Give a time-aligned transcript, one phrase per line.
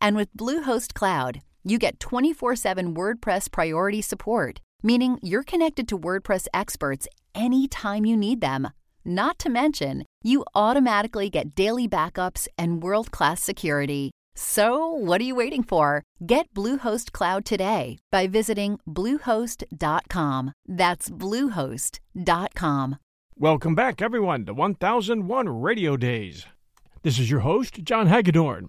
[0.00, 5.98] And with Bluehost Cloud, you get 24 7 WordPress priority support, meaning you're connected to
[5.98, 8.68] WordPress experts anytime you need them.
[9.04, 14.10] Not to mention, you automatically get daily backups and world class security.
[14.34, 16.02] So, what are you waiting for?
[16.24, 20.52] Get Bluehost Cloud today by visiting Bluehost.com.
[20.66, 22.96] That's Bluehost.com.
[23.36, 26.46] Welcome back, everyone, to 1001 Radio Days.
[27.02, 28.68] This is your host, John Hagedorn.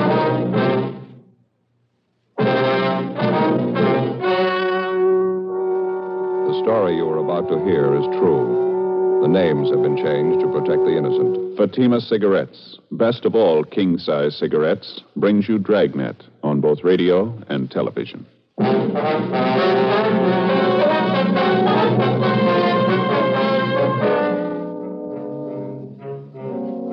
[6.61, 9.19] Story you are about to hear is true.
[9.21, 11.57] The names have been changed to protect the innocent.
[11.57, 17.69] Fatima Cigarettes, best of all king size cigarettes, brings you Dragnet on both radio and
[17.69, 18.25] television.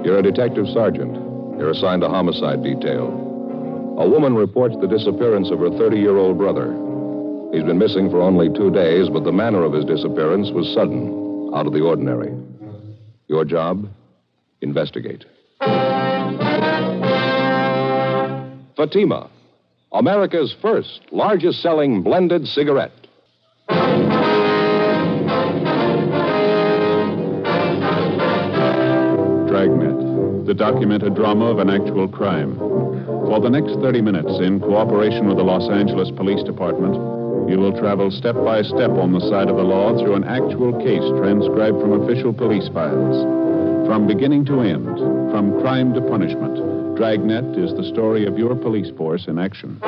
[0.04, 1.14] You're a detective sergeant.
[1.58, 3.08] You're assigned a homicide detail.
[3.98, 6.87] A woman reports the disappearance of her 30 year old brother.
[7.52, 11.50] He's been missing for only two days, but the manner of his disappearance was sudden,
[11.54, 12.30] out of the ordinary.
[13.26, 13.88] Your job?
[14.60, 15.24] Investigate.
[18.76, 19.30] Fatima,
[19.92, 22.92] America's first largest selling blended cigarette.
[29.48, 32.58] Dragnet, the documented drama of an actual crime.
[32.58, 37.78] For the next 30 minutes, in cooperation with the Los Angeles Police Department, you will
[37.78, 41.80] travel step by step on the side of the law through an actual case transcribed
[41.80, 43.22] from official police files.
[43.86, 44.84] From beginning to end,
[45.30, 49.80] from crime to punishment, Dragnet is the story of your police force in action.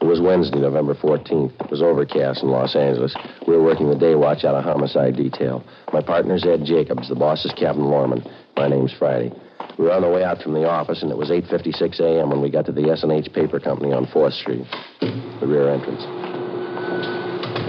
[0.00, 1.58] It was Wednesday, November 14th.
[1.64, 3.16] It was overcast in Los Angeles.
[3.48, 5.64] We were working the day watch out of homicide detail.
[5.92, 7.08] My partner's Ed Jacobs.
[7.08, 8.22] The boss is Captain Lorman.
[8.56, 9.32] My name's Friday.
[9.78, 12.30] We were on the way out from the office, and it was 8.56 a.m.
[12.30, 14.64] when we got to the S&H Paper Company on 4th Street,
[15.00, 16.02] the rear entrance.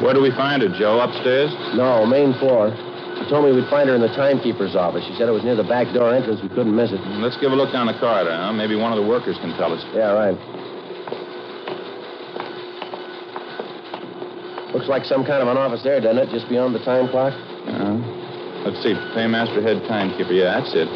[0.05, 1.01] Where do we find her, Joe?
[1.01, 1.49] Upstairs?
[1.73, 2.69] No, main floor.
[3.17, 5.01] She told me we'd find her in the timekeeper's office.
[5.07, 6.43] She said it was near the back door entrance.
[6.43, 6.99] We couldn't miss it.
[7.23, 8.53] Let's give a look down the corridor, huh?
[8.53, 9.81] Maybe one of the workers can tell us.
[9.95, 10.37] Yeah, right.
[14.75, 16.29] Looks like some kind of an office there, doesn't it?
[16.29, 17.31] Just beyond the time clock?
[17.31, 17.95] Uh,
[18.67, 18.93] let's see.
[19.15, 20.35] Paymaster head timekeeper.
[20.35, 20.91] Yeah, that's it.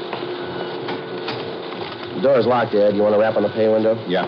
[2.20, 3.00] The door's locked, Ed.
[3.00, 3.96] You want to rap on the pay window?
[4.04, 4.28] Yeah.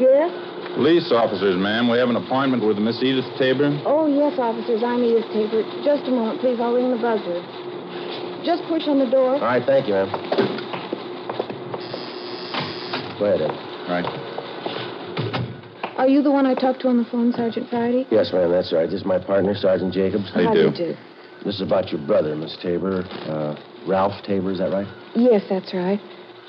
[0.00, 0.32] Yes?
[0.72, 1.92] Police officers, ma'am.
[1.92, 3.68] We have an appointment with Miss Edith Tabor.
[3.84, 4.80] Oh, yes, officers.
[4.80, 5.68] I'm Edith Tabor.
[5.84, 6.56] Just a moment, please.
[6.56, 7.44] I'll ring the buzzer.
[8.40, 9.36] Just push on the door.
[9.36, 10.08] All right, thank you, ma'am.
[13.20, 13.52] Go ahead, Ed.
[13.84, 14.08] Right.
[16.00, 18.06] Are you the one I talked to on the phone, Sergeant Friday?
[18.10, 18.88] Yes, ma'am, that's right.
[18.88, 20.30] This is my partner, Sergeant Jacobs.
[20.32, 20.60] How How do?
[20.60, 20.96] you do?
[21.44, 23.02] This is about your brother, Miss Tabor.
[23.02, 23.56] Uh,
[23.86, 24.86] Ralph Tabor, is that right?
[25.14, 26.00] Yes, that's right.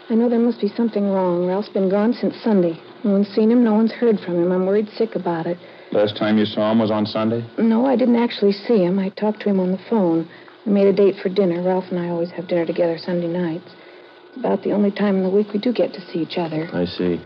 [0.09, 1.45] I know there must be something wrong.
[1.45, 2.81] Ralph's been gone since Sunday.
[3.03, 3.63] No one's seen him.
[3.63, 4.51] No one's heard from him.
[4.51, 5.57] I'm worried sick about it.
[5.91, 7.47] Last time you saw him was on Sunday?
[7.57, 8.99] No, I didn't actually see him.
[8.99, 10.27] I talked to him on the phone.
[10.65, 11.61] We made a date for dinner.
[11.63, 13.69] Ralph and I always have dinner together Sunday nights.
[14.29, 16.69] It's about the only time in the week we do get to see each other.
[16.73, 17.21] I see.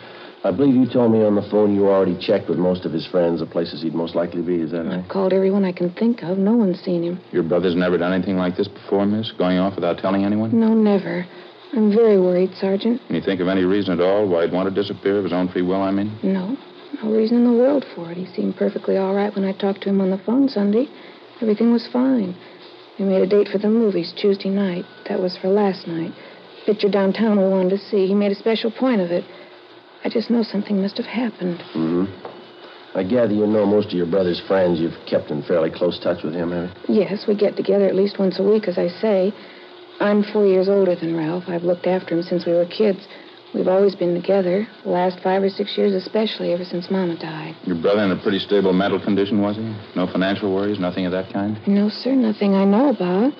[0.45, 3.07] I believe you told me on the phone you already checked with most of his
[3.07, 4.59] friends, the places he'd most likely be.
[4.59, 4.99] Is that right?
[4.99, 6.37] I've called everyone I can think of.
[6.37, 7.21] No one's seen him.
[7.31, 9.31] Your brother's never done anything like this before, miss?
[9.31, 10.59] Going off without telling anyone?
[10.59, 11.25] No, never.
[11.71, 12.99] I'm very worried, Sergeant.
[13.07, 15.31] Can you think of any reason at all why he'd want to disappear of his
[15.31, 16.19] own free will, I mean?
[16.21, 16.57] No.
[17.01, 18.17] No reason in the world for it.
[18.17, 20.87] He seemed perfectly all right when I talked to him on the phone Sunday.
[21.41, 22.35] Everything was fine.
[22.99, 24.83] We made a date for the movies Tuesday night.
[25.07, 26.11] That was for last night.
[26.65, 28.07] Picture downtown we wanted to see.
[28.07, 29.23] He made a special point of it.
[30.03, 31.59] I just know something must have happened.
[31.73, 32.05] Mm-hmm.
[32.95, 34.79] I gather you know most of your brother's friends.
[34.79, 37.01] You've kept in fairly close touch with him, have you?
[37.01, 39.33] Yes, we get together at least once a week, as I say.
[39.99, 41.45] I'm four years older than Ralph.
[41.47, 43.07] I've looked after him since we were kids.
[43.53, 47.55] We've always been together, the last five or six years especially, ever since Mama died.
[47.63, 49.61] Your brother in a pretty stable mental condition, was he?
[49.95, 51.59] No financial worries, nothing of that kind?
[51.67, 53.33] No, sir, nothing I know about.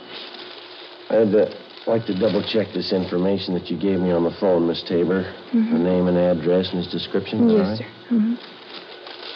[1.09, 1.49] I'd uh,
[1.87, 5.25] like to double check this information that you gave me on the phone, Miss Tabor.
[5.51, 5.71] Mhm.
[5.73, 7.49] The name and address and his description.
[7.49, 7.77] yes, right?
[7.79, 7.85] sir.
[8.09, 8.35] hmm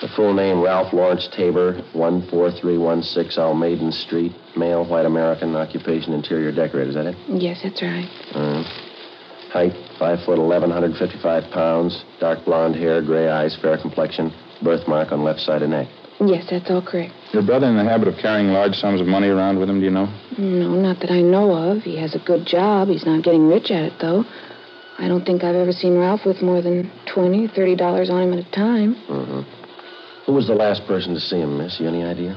[0.01, 6.89] The full name, Ralph Lawrence Tabor, 14316 Almaden Street, male, white American, occupation, interior decorator.
[6.89, 7.15] Is that it?
[7.27, 8.07] Yes, that's right.
[8.35, 8.63] Uh,
[9.51, 15.23] height, 5 foot 11, 155 pounds, dark blonde hair, gray eyes, fair complexion, birthmark on
[15.23, 15.87] left side of neck.
[16.19, 17.13] Yes, that's all correct.
[17.31, 19.85] Your brother in the habit of carrying large sums of money around with him, do
[19.85, 20.07] you know?
[20.37, 21.83] No, not that I know of.
[21.83, 22.87] He has a good job.
[22.87, 24.23] He's not getting rich at it, though.
[24.97, 28.23] I don't think I've ever seen Ralph with more than twenty or thirty dollars on
[28.23, 28.95] him at a time.
[29.07, 29.43] Uh-huh.
[30.25, 31.79] Who was the last person to see him, miss?
[31.79, 32.35] You any idea?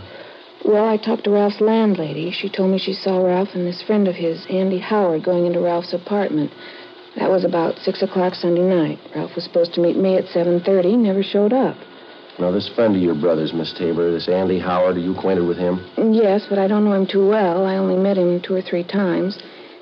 [0.65, 2.31] Well, I talked to Ralph's landlady.
[2.33, 5.61] She told me she saw Ralph and this friend of his, Andy Howard, going into
[5.61, 6.53] Ralph's apartment.
[7.17, 8.99] That was about six o'clock Sunday night.
[9.17, 10.97] Ralph was supposed to meet me at seven thirty.
[10.97, 11.79] Never showed up.
[12.41, 15.59] Now, this friend of your brother's, Miss Tabor, this Andy Howard, are you acquainted with
[15.59, 15.85] him?
[15.99, 17.67] Yes, but I don't know him too well.
[17.67, 19.39] I only met him two or three times.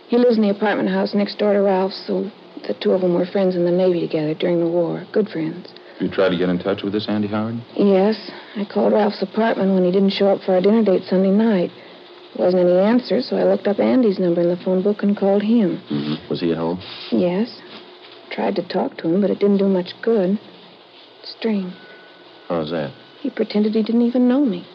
[0.09, 2.29] He lives in the apartment house next door to Ralph's, so
[2.67, 5.07] the two of them were friends in the Navy together during the war.
[5.13, 5.73] Good friends.
[6.01, 7.63] You tried to get in touch with this Andy Howard?
[7.77, 11.31] Yes, I called Ralph's apartment when he didn't show up for our dinner date Sunday
[11.31, 11.71] night.
[12.35, 15.17] There wasn't any answer, so I looked up Andy's number in the phone book and
[15.17, 15.81] called him.
[15.89, 16.29] Mm-hmm.
[16.29, 16.83] Was he at home?
[17.13, 17.63] Yes.
[18.33, 20.41] Tried to talk to him, but it didn't do much good.
[21.23, 21.73] Strange.
[22.49, 22.91] How's that?
[23.21, 24.67] He pretended he didn't even know me.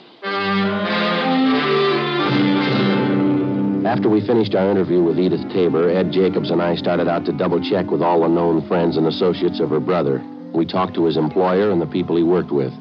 [3.86, 7.32] After we finished our interview with Edith Tabor, Ed Jacobs and I started out to
[7.32, 10.24] double check with all the known friends and associates of her brother.
[10.54, 12.74] We talked to his employer and the people he worked with.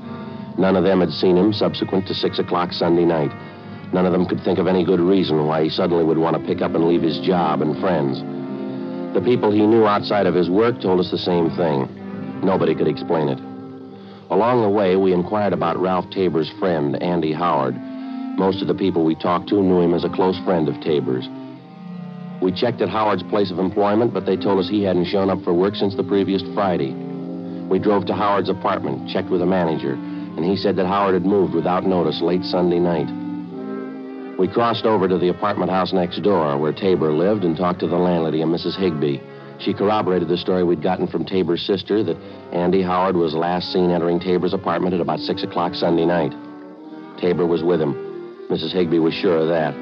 [0.59, 3.33] None of them had seen him subsequent to 6 o'clock Sunday night.
[3.93, 6.47] None of them could think of any good reason why he suddenly would want to
[6.47, 8.21] pick up and leave his job and friends.
[9.15, 11.89] The people he knew outside of his work told us the same thing.
[12.43, 13.52] Nobody could explain it.
[14.33, 17.77] Along the way, we inquired about Ralph Tabor's friend, Andy Howard.
[18.39, 21.29] Most of the people we talked to knew him as a close friend of Tabor's.
[22.41, 25.43] We checked at Howard's place of employment, but they told us he hadn't shown up
[25.45, 26.95] for work since the previous Friday.
[27.69, 31.27] We drove to Howard's apartment, checked with the manager, and he said that Howard had
[31.27, 33.13] moved without notice late Sunday night.
[34.39, 37.87] We crossed over to the apartment house next door where Tabor lived and talked to
[37.87, 38.81] the landlady, a Mrs.
[38.81, 39.21] Higby.
[39.63, 42.17] She corroborated the story we'd gotten from Tabor's sister that
[42.53, 46.33] Andy Howard was last seen entering Tabor's apartment at about 6 o'clock Sunday night.
[47.21, 47.95] Tabor was with him.
[48.51, 48.73] Mrs.
[48.73, 49.73] Higby was sure of that.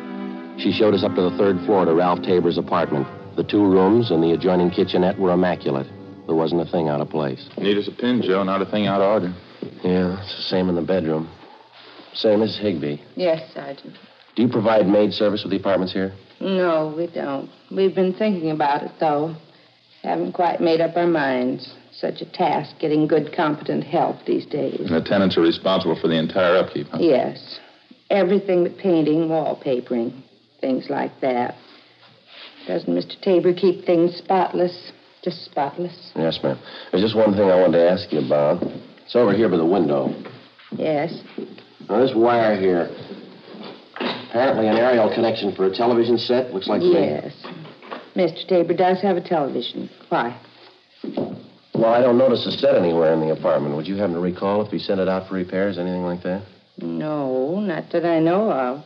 [0.61, 3.07] She showed us up to the third floor to Ralph Tabor's apartment.
[3.37, 5.87] The two rooms and the adjoining kitchenette were immaculate.
[6.27, 7.49] There wasn't a thing out of place.
[7.57, 8.43] Neat as a pin, Joe.
[8.43, 9.35] Not a thing out of order.
[9.83, 11.31] Yeah, it's the same in the bedroom.
[12.13, 12.59] Say, Mrs.
[12.61, 13.95] Higby, Yes, Sergeant.
[14.37, 16.13] do you provide maid service with the apartments here?
[16.41, 17.49] No, we don't.
[17.71, 19.37] We've been thinking about it, though.
[20.03, 21.75] Haven't quite made up our minds.
[21.93, 24.81] Such a task getting good, competent help these days.
[24.81, 26.99] And the tenants are responsible for the entire upkeep, huh?
[27.01, 27.59] Yes.
[28.09, 30.23] Everything but painting, wallpapering,
[30.61, 31.55] things like that.
[32.67, 33.21] Doesn't Mr.
[33.21, 34.93] Tabor keep things spotless?
[35.23, 36.13] Just spotless?
[36.17, 36.59] Yes, ma'am.
[36.91, 38.63] There's just one thing I wanted to ask you about.
[39.05, 40.15] It's over here by the window.
[40.73, 41.13] Yes.
[41.89, 42.89] Now, this wire here.
[44.31, 46.55] Apparently an aerial connection for a television set.
[46.55, 47.35] Looks like Yes.
[48.15, 48.47] Mr.
[48.47, 49.89] Tabor does have a television.
[50.09, 50.41] Why?
[51.75, 53.77] Well, I don't notice a set anywhere in the apartment.
[53.77, 56.45] Would you happen to recall if he sent it out for repairs, anything like that?
[56.79, 58.85] No, not that I know of.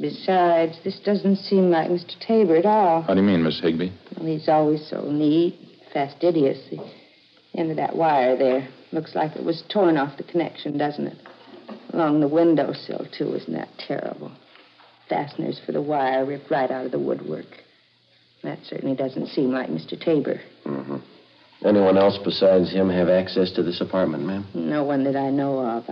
[0.00, 2.18] Besides, this doesn't seem like Mr.
[2.20, 3.02] Tabor at all.
[3.02, 3.92] How do you mean, Miss Higby?
[4.16, 5.58] Well, he's always so neat,
[5.92, 6.58] fastidious.
[6.70, 11.08] The end of that wire there looks like it was torn off the connection, doesn't
[11.08, 11.18] it?
[11.92, 13.34] Along the windowsill, too.
[13.34, 14.30] Isn't that terrible?
[15.08, 17.46] Fasteners for the wire ripped right out of the woodwork.
[18.42, 20.00] That certainly doesn't seem like Mr.
[20.00, 20.40] Tabor.
[20.64, 20.96] Mm-hmm.
[21.64, 24.46] Anyone else besides him have access to this apartment, ma'am?
[24.54, 25.84] No one that I know of.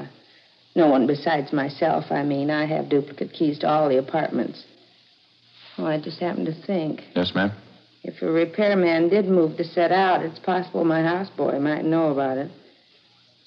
[0.74, 2.50] No one besides myself, I mean.
[2.50, 4.64] I have duplicate keys to all the apartments.
[5.76, 7.02] Oh, I just happened to think.
[7.14, 7.52] Yes, ma'am?
[8.02, 12.38] If a repairman did move the set out, it's possible my houseboy might know about
[12.38, 12.50] it.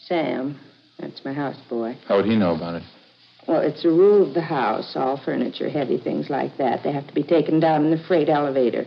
[0.05, 0.60] Sam,
[1.00, 1.98] that's my houseboy.
[2.08, 2.84] How would he know about it?
[3.48, 4.95] Well, it's a rule of the house.
[4.95, 8.29] All furniture, heavy things like that, they have to be taken down in the freight
[8.29, 8.86] elevator.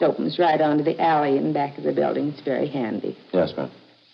[0.00, 2.28] It opens right onto the alley in back of the building.
[2.28, 3.18] It's very handy.
[3.32, 3.70] Yes, ma'am.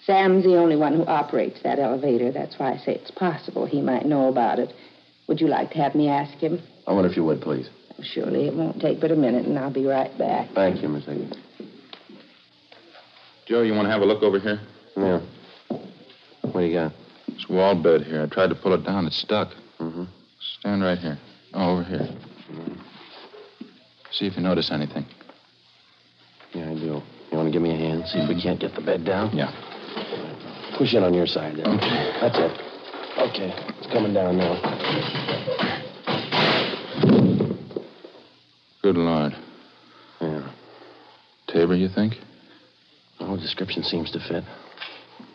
[0.06, 2.30] Sam's the only one who operates that elevator.
[2.32, 4.72] That's why I say it's possible he might know about it.
[5.28, 6.60] Would you like to have me ask him?
[6.86, 7.68] I wonder if you would, please.
[7.98, 10.50] Oh, surely it won't take but a minute, and I'll be right back.
[10.54, 11.36] Thank you, Miss Higgins.
[13.46, 14.60] Joe, you want to have a look over here?
[14.96, 15.20] Yeah.
[16.42, 16.92] What do you got?
[17.28, 18.22] This wall bed here.
[18.22, 19.06] I tried to pull it down.
[19.06, 19.48] It's stuck.
[19.84, 20.04] Mm-hmm.
[20.60, 21.18] Stand right here.
[21.52, 22.08] Oh, over here.
[24.12, 25.04] See if you notice anything.
[26.54, 26.84] Yeah, I do.
[26.84, 28.04] You want to give me a hand?
[28.06, 29.36] See if we can't get the bed down?
[29.36, 29.50] Yeah.
[30.78, 31.66] Push in on your side there.
[31.66, 32.18] Okay.
[32.20, 32.52] That's it.
[33.18, 33.52] Okay.
[33.78, 34.54] It's coming down now.
[38.82, 39.32] Good Lord.
[40.20, 40.50] Yeah.
[41.48, 42.14] Tabor, you think?
[43.20, 44.44] Oh, description seems to fit.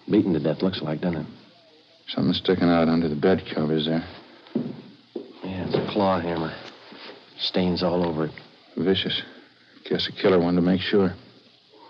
[0.10, 1.28] Beaten to death, looks like, doesn't it?
[2.08, 4.04] Something sticking out under the bed covers there.
[4.56, 6.54] Yeah, it's a claw hammer.
[7.40, 8.32] Stains all over it.
[8.78, 9.22] Vicious.
[9.90, 11.14] Guess a killer wanted to make sure.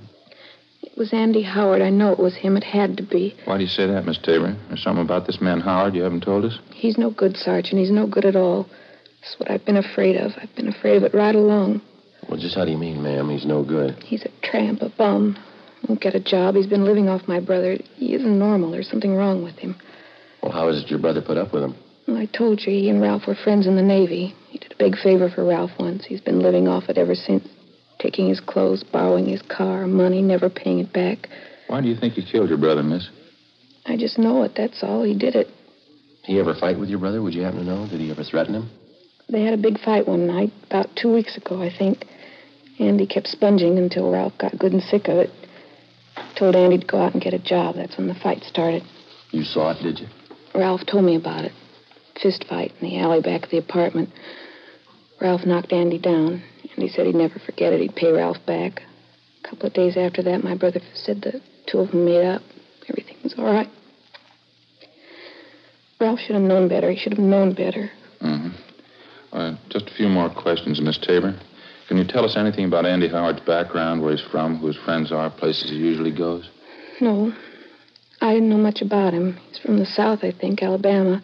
[0.82, 1.82] It was Andy Howard.
[1.82, 2.58] I know it was him.
[2.58, 3.36] It had to be.
[3.46, 4.56] Why do you say that, Miss Tabor?
[4.68, 6.60] There's something about this man Howard you haven't told us?
[6.74, 7.80] He's no good, Sergeant.
[7.80, 8.68] He's no good at all.
[9.26, 10.34] That's what I've been afraid of.
[10.38, 11.82] I've been afraid of it right along.
[12.30, 13.30] Well, just how do you mean, ma'am?
[13.30, 13.96] He's no good.
[14.04, 15.36] He's a tramp, a bum.
[15.88, 16.56] Won't get a job.
[16.56, 17.78] He's been living off my brother.
[17.96, 18.70] He isn't normal.
[18.70, 19.76] There's something wrong with him.
[20.44, 21.76] Well, how is it your brother put up with him?
[22.08, 24.36] Well, I told you he and Ralph were friends in the Navy.
[24.50, 26.06] He did a big favor for Ralph once.
[26.06, 27.48] He's been living off it ever since.
[27.98, 31.30] Taking his clothes, borrowing his car, money, never paying it back.
[31.68, 33.10] Why do you think he killed your brother, miss?
[33.88, 35.04] I just know it, that's all.
[35.04, 35.48] He did it.
[36.24, 37.22] He ever fight with your brother?
[37.22, 37.88] Would you happen to know?
[37.88, 38.70] Did he ever threaten him?
[39.30, 42.06] They had a big fight one night, about two weeks ago, I think.
[42.80, 45.30] Andy kept sponging until Ralph got good and sick of it.
[46.38, 47.76] Told Andy to go out and get a job.
[47.76, 48.84] That's when the fight started.
[49.32, 50.08] You saw it, did you?
[50.54, 51.54] Ralph told me about it.
[52.22, 54.10] Fist fight in the alley back of the apartment.
[55.20, 56.44] Ralph knocked Andy down.
[56.76, 57.82] Andy said he'd never forget it.
[57.82, 58.82] He'd pay Ralph back.
[59.44, 62.42] A couple of days after that, my brother said the two of them made up.
[62.90, 63.68] Everything was all right.
[66.00, 66.92] Ralph should have known better.
[66.92, 67.90] He should have known better.
[68.22, 68.65] Mm-hmm.
[69.32, 71.38] Uh, just a few more questions, Miss Tabor.
[71.88, 75.12] Can you tell us anything about Andy Howard's background, where he's from, who his friends
[75.12, 76.50] are, places he usually goes?
[77.00, 77.34] No.
[78.22, 79.38] I didn't know much about him.
[79.50, 81.22] He's from the South, I think, Alabama.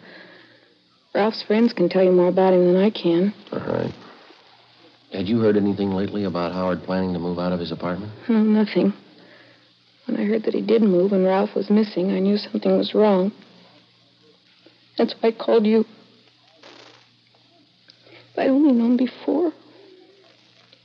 [1.14, 3.34] Ralph's friends can tell you more about him than I can.
[3.52, 3.92] All right.
[5.12, 8.12] Had you heard anything lately about Howard planning to move out of his apartment?
[8.28, 8.94] No, nothing.
[10.06, 12.94] When I heard that he did move and Ralph was missing, I knew something was
[12.94, 13.32] wrong.
[14.96, 15.84] That's why I called you.
[18.32, 19.52] If I'd only known before.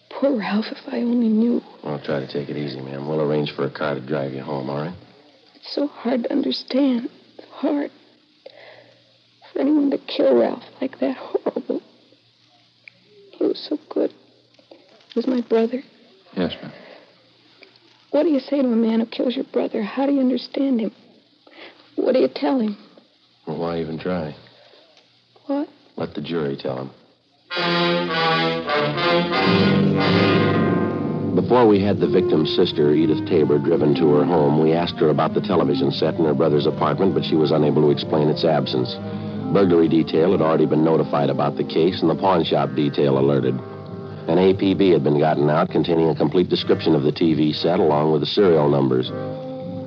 [0.10, 1.62] Poor Ralph, if I only knew.
[1.84, 3.08] Well, try to take it easy, ma'am.
[3.08, 4.96] We'll arrange for a car to drive you home, all right?
[5.56, 7.10] It's so hard to understand.
[7.52, 7.92] Hard.
[9.54, 11.82] For anyone to kill Ralph like that, horrible.
[13.32, 14.12] He was so good.
[15.14, 15.82] He was my brother.
[16.36, 16.74] Yes, ma'am.
[18.12, 19.84] What do you say to a man who kills your brother?
[19.84, 20.92] How do you understand him?
[21.96, 22.78] What do you tell him?
[23.46, 24.36] Well, why even try?
[25.46, 25.70] What?
[25.96, 26.92] Let the jury tell him.
[31.48, 35.10] Before we had the victim's sister, Edith Tabor, driven to her home, we asked her
[35.10, 38.44] about the television set in her brother's apartment, but she was unable to explain its
[38.44, 38.96] absence.
[39.54, 43.56] Burglary detail had already been notified about the case, and the pawn shop detail alerted.
[44.28, 48.12] An APB had been gotten out containing a complete description of the TV set along
[48.12, 49.10] with the serial numbers.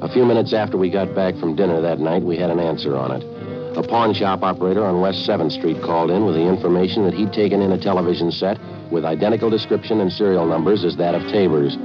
[0.03, 2.97] A few minutes after we got back from dinner that night, we had an answer
[2.97, 3.40] on it.
[3.77, 7.33] A pawn shop operator on West 7th Street called in with the information that he'd
[7.33, 8.59] taken in a television set
[8.91, 11.77] with identical description and serial numbers as that of Tabor's.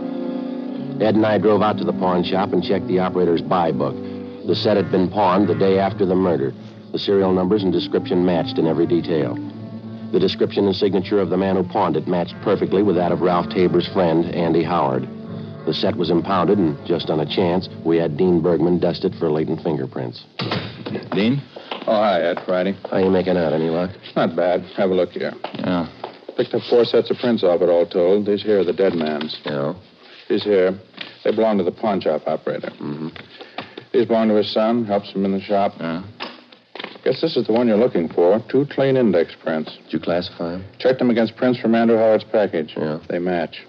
[1.00, 3.96] Ed and I drove out to the pawn shop and checked the operator's buy book.
[4.48, 6.54] The set had been pawned the day after the murder.
[6.92, 9.36] The serial numbers and description matched in every detail.
[10.12, 13.22] The description and signature of the man who pawned it matched perfectly with that of
[13.22, 15.08] Ralph Tabor's friend, Andy Howard.
[15.68, 19.14] The set was impounded, and just on a chance, we had Dean Bergman dust it
[19.16, 20.24] for latent fingerprints.
[21.12, 21.42] Dean?
[21.88, 22.76] Oh, hi, Ed, Friday.
[22.90, 23.54] How you making out?
[23.54, 23.92] Any luck?
[24.16, 24.62] Not bad.
[24.76, 25.34] Have a look here.
[25.54, 25.88] Yeah.
[26.36, 28.26] Picked up four sets of prints off it, all told.
[28.26, 29.40] These here are the dead man's.
[29.46, 29.76] Yeah.
[30.28, 30.80] These here,
[31.24, 32.72] they belong to the pawn shop operator.
[32.72, 33.10] Mm-hmm.
[33.94, 35.74] These belong to his son, helps him in the shop.
[35.80, 36.04] Yeah.
[37.04, 38.44] Guess this is the one you're looking for.
[38.50, 39.78] Two clean index prints.
[39.84, 40.66] Did you classify them?
[40.80, 42.74] Checked them against prints from Andrew Howard's package.
[42.76, 42.98] Yeah.
[43.08, 43.64] They match.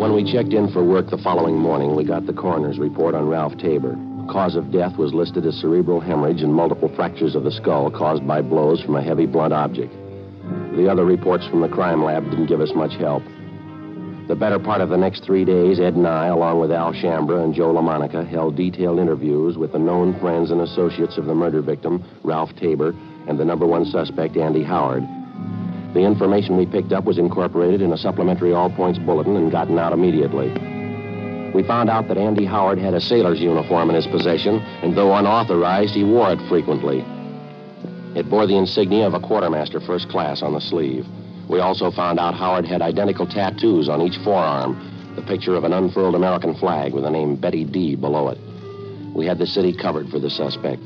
[0.00, 3.28] When we checked in for work the following morning, we got the coroner's report on
[3.28, 3.96] Ralph Tabor.
[4.30, 8.26] Cause of death was listed as cerebral hemorrhage and multiple fractures of the skull caused
[8.26, 9.92] by blows from a heavy blunt object.
[10.76, 13.22] The other reports from the crime lab didn't give us much help.
[14.28, 17.42] The better part of the next three days, Ed and I, along with Al Shambra
[17.42, 21.60] and Joe LaMonica, held detailed interviews with the known friends and associates of the murder
[21.60, 22.94] victim, Ralph Tabor,
[23.28, 25.02] and the number one suspect, Andy Howard.
[25.92, 29.78] The information we picked up was incorporated in a supplementary all points bulletin and gotten
[29.78, 30.71] out immediately.
[31.54, 35.14] We found out that Andy Howard had a sailor's uniform in his possession, and though
[35.14, 37.04] unauthorized, he wore it frequently.
[38.14, 41.06] It bore the insignia of a quartermaster first class on the sleeve.
[41.48, 45.74] We also found out Howard had identical tattoos on each forearm, the picture of an
[45.74, 48.38] unfurled American flag with the name Betty D below it.
[49.14, 50.80] We had the city covered for the suspect.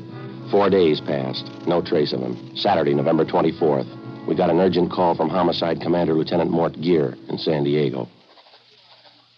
[0.51, 2.55] Four days passed, no trace of him.
[2.57, 7.37] Saturday, November 24th, we got an urgent call from Homicide Commander Lieutenant Mort Gear in
[7.37, 8.09] San Diego.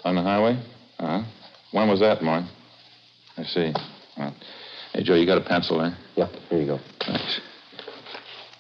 [0.04, 0.60] On the highway?
[1.00, 1.24] Uh-huh.
[1.72, 2.46] When was that, Mark?
[3.38, 3.74] I see.
[4.18, 4.36] Well,
[4.94, 5.98] hey, Joe, you got a pencil there?
[6.16, 6.80] Yeah, here you go.
[7.06, 7.40] Thanks.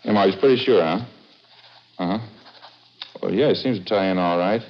[0.03, 1.05] Hey, Mark, he's pretty sure, huh?
[1.99, 2.27] Uh-huh.
[3.21, 4.61] Well, yeah, it seems to tie in all right.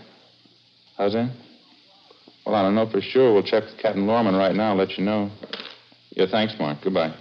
[0.98, 1.32] How's that?
[2.46, 3.34] Well, I don't know for sure.
[3.34, 5.30] We'll check with Captain Lorman right now and let you know.
[6.12, 6.80] Yeah, thanks, Mark.
[6.84, 7.16] Goodbye.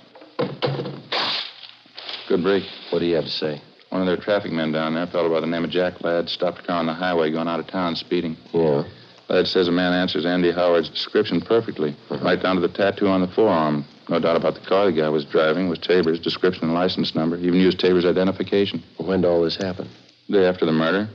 [2.28, 2.62] Good break.
[2.90, 3.60] What do you have to say?
[3.90, 6.28] One of their traffic men down there, a fellow by the name of Jack Ladd,
[6.28, 8.36] stopped a car on the highway going out of town speeding.
[8.52, 8.84] Yeah.
[9.28, 13.20] Ladd says a man answers Andy Howard's description perfectly, right down to the tattoo on
[13.20, 13.84] the forearm.
[14.08, 17.36] No doubt about the car the guy was driving was Tabor's description and license number.
[17.36, 18.82] He even used Tabor's identification.
[18.96, 19.88] When did all this happen?
[20.30, 21.08] Day after the murder,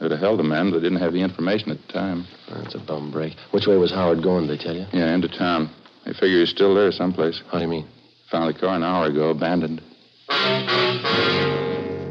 [0.00, 2.26] they'd have held the man, but they didn't have the information at the time.
[2.48, 3.36] That's a bum break.
[3.52, 4.86] Which way was Howard going, they tell you?
[4.92, 5.70] Yeah, into town.
[6.04, 7.40] They figure he's still there someplace.
[7.52, 7.86] How do you mean?
[8.30, 9.80] Found the car an hour ago, abandoned.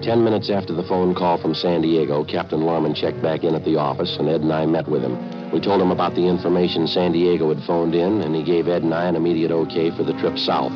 [0.02, 3.66] Ten minutes after the phone call from San Diego, Captain Lorman checked back in at
[3.66, 5.52] the office, and Ed and I met with him.
[5.52, 8.84] We told him about the information San Diego had phoned in, and he gave Ed
[8.84, 10.72] and I an immediate okay for the trip south.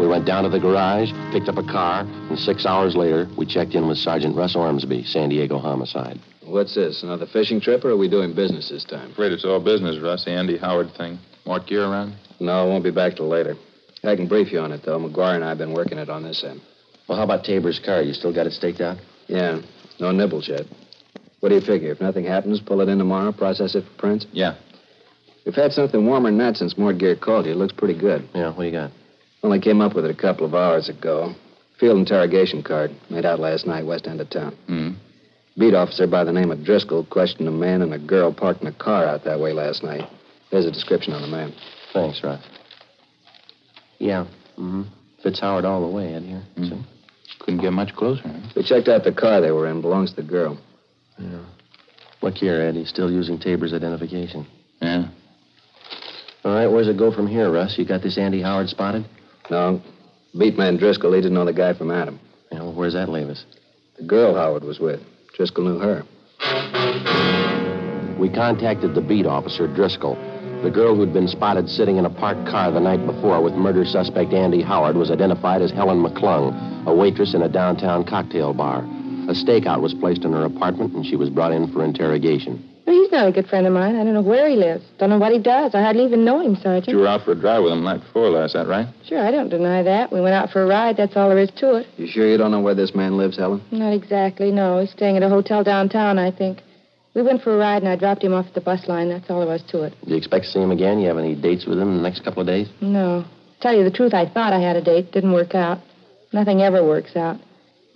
[0.00, 3.44] We went down to the garage, picked up a car, and six hours later, we
[3.44, 6.18] checked in with Sergeant Russ Ormsby, San Diego Homicide.
[6.42, 7.02] What's this?
[7.02, 9.10] Another fishing trip, or are we doing business this time?
[9.10, 10.24] Afraid it's all business, Russ.
[10.24, 11.18] The Andy Howard thing.
[11.44, 12.14] Mort Gear around?
[12.40, 13.54] No, I won't be back till later.
[14.02, 14.98] I can brief you on it, though.
[14.98, 16.62] McGuire and I have been working it on this end.
[17.08, 18.02] Well, how about Tabor's car?
[18.02, 18.98] You still got it staked out?
[19.26, 19.60] Yeah,
[19.98, 20.62] no nibbles yet.
[21.40, 21.90] What do you figure?
[21.90, 24.26] If nothing happens, pull it in tomorrow, process it for prints?
[24.32, 24.56] Yeah.
[25.44, 27.52] We've had something warmer than that since Mort Gear called you.
[27.52, 28.28] It looks pretty good.
[28.34, 28.92] Yeah, what do you got?
[29.42, 31.34] Only came up with it a couple of hours ago.
[31.80, 34.56] Field interrogation card, made out last night, west end of town.
[34.66, 34.90] Hmm.
[35.58, 38.68] Beat officer by the name of Driscoll questioned a man and a girl parked in
[38.68, 40.08] a car out that way last night.
[40.50, 41.52] There's a description on the man.
[41.92, 42.42] Thanks, Russ.
[43.98, 44.82] Yeah, mm-hmm.
[45.22, 46.42] Fits Howard all the way, Ed, here.
[46.56, 46.64] Hmm.
[46.64, 46.86] See?
[47.40, 48.22] Couldn't get much closer.
[48.22, 48.52] Huh?
[48.56, 49.80] We checked out the car they were in.
[49.80, 50.58] Belongs to the girl.
[51.18, 51.44] Yeah.
[52.20, 52.74] Look here, Ed.
[52.74, 54.46] He's still using Tabor's identification.
[54.80, 55.08] Yeah.
[56.44, 57.78] All right, where's it go from here, Russ?
[57.78, 59.04] You got this Andy Howard spotted?
[59.50, 59.80] No.
[60.38, 62.18] Beat man Driscoll, he didn't know the guy from Adam.
[62.50, 63.44] Yeah, well, where's that leave us?
[63.96, 65.00] The girl Howard was with.
[65.34, 66.04] Driscoll knew her.
[68.18, 70.16] We contacted the beat officer, Driscoll.
[70.62, 73.84] The girl who'd been spotted sitting in a parked car the night before with murder
[73.84, 78.78] suspect Andy Howard was identified as Helen McClung, a waitress in a downtown cocktail bar.
[79.28, 82.62] A stakeout was placed in her apartment, and she was brought in for interrogation.
[82.86, 83.96] He's not a good friend of mine.
[83.96, 84.84] I don't know where he lives.
[84.98, 85.74] Don't know what he does.
[85.74, 86.88] I hardly even know him, Sergeant.
[86.88, 88.86] You were out for a drive with him the night before last, that right?
[89.04, 90.12] Sure, I don't deny that.
[90.12, 90.96] We went out for a ride.
[90.96, 91.88] That's all there is to it.
[91.96, 93.62] You sure you don't know where this man lives, Helen?
[93.72, 94.80] Not exactly, no.
[94.80, 96.58] He's staying at a hotel downtown, I think.
[97.14, 99.10] We went for a ride, and I dropped him off at the bus line.
[99.10, 99.94] That's all there was to it.
[100.04, 100.98] Do you expect to see him again?
[100.98, 102.68] You have any dates with him in the next couple of days?
[102.80, 103.24] No.
[103.60, 105.12] Tell you the truth, I thought I had a date.
[105.12, 105.78] Didn't work out.
[106.32, 107.36] Nothing ever works out.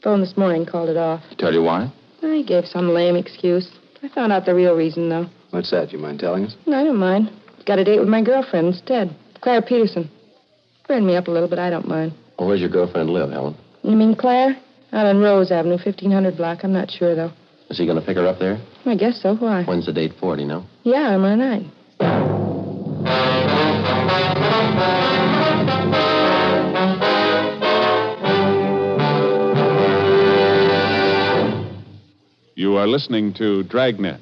[0.02, 1.22] Phone this morning, called it off.
[1.38, 1.90] Tell you why?
[2.22, 3.70] I gave some lame excuse.
[4.02, 5.26] I found out the real reason, though.
[5.50, 5.92] What's that?
[5.92, 6.55] You mind telling us?
[6.66, 7.31] No, I don't mind.
[7.64, 10.11] Got a date with my girlfriend instead, Claire Peterson.
[10.87, 12.12] Burned me up a little, but I don't mind.
[12.38, 13.57] Well, where's your girlfriend live, Helen?
[13.83, 14.57] You mean Claire?
[14.92, 16.62] Out on Rose Avenue, 1500 block.
[16.62, 17.33] I'm not sure, though.
[17.68, 18.61] Is he going to pick her up there?
[18.85, 19.35] I guess so.
[19.35, 19.64] Why?
[19.64, 20.64] When's the date for, do you know?
[20.85, 21.66] Yeah, tomorrow night.
[32.55, 34.20] You are listening to Dragnet,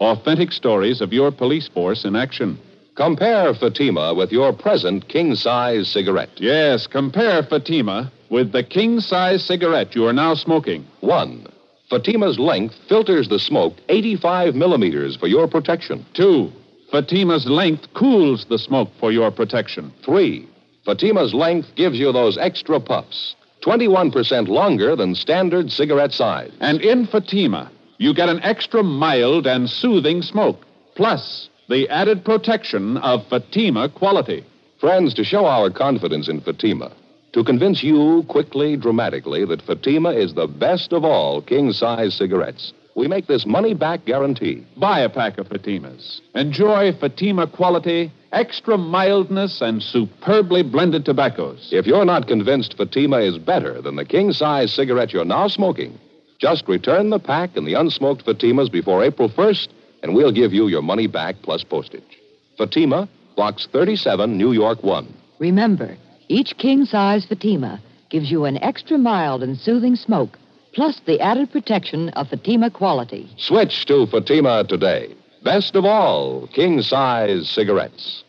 [0.00, 2.58] authentic stories of your police force in action.
[2.96, 6.30] Compare Fatima with your present king size cigarette.
[6.36, 10.86] Yes, compare Fatima with the king size cigarette you are now smoking.
[11.00, 11.46] One,
[11.88, 16.04] Fatima's length filters the smoke 85 millimeters for your protection.
[16.14, 16.50] Two,
[16.90, 19.92] Fatima's length cools the smoke for your protection.
[20.04, 20.48] Three,
[20.84, 26.52] Fatima's length gives you those extra puffs, 21% longer than standard cigarette size.
[26.60, 32.96] And in Fatima, you get an extra mild and soothing smoke, plus the added protection
[32.98, 34.44] of Fatima quality.
[34.80, 36.92] Friends, to show our confidence in Fatima,
[37.32, 42.72] to convince you quickly, dramatically, that Fatima is the best of all king size cigarettes,
[42.96, 44.66] we make this money back guarantee.
[44.78, 46.22] Buy a pack of Fatimas.
[46.34, 51.68] Enjoy Fatima quality, extra mildness, and superbly blended tobaccos.
[51.72, 55.98] If you're not convinced Fatima is better than the king size cigarette you're now smoking,
[56.38, 59.68] just return the pack and the unsmoked Fatimas before April 1st,
[60.02, 62.18] and we'll give you your money back plus postage.
[62.56, 65.06] Fatima, Box 37, New York 1.
[65.38, 65.96] Remember,
[66.28, 70.38] each king size Fatima gives you an extra mild and soothing smoke,
[70.74, 73.28] plus the added protection of Fatima quality.
[73.36, 75.14] Switch to Fatima today.
[75.42, 78.24] Best of all, king size cigarettes.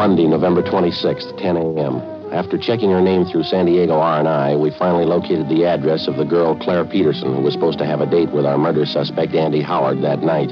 [0.00, 2.00] Monday, November 26th, 10 a.m.
[2.32, 6.24] After checking her name through San Diego R&I, we finally located the address of the
[6.24, 9.60] girl Claire Peterson, who was supposed to have a date with our murder suspect Andy
[9.60, 10.50] Howard that night.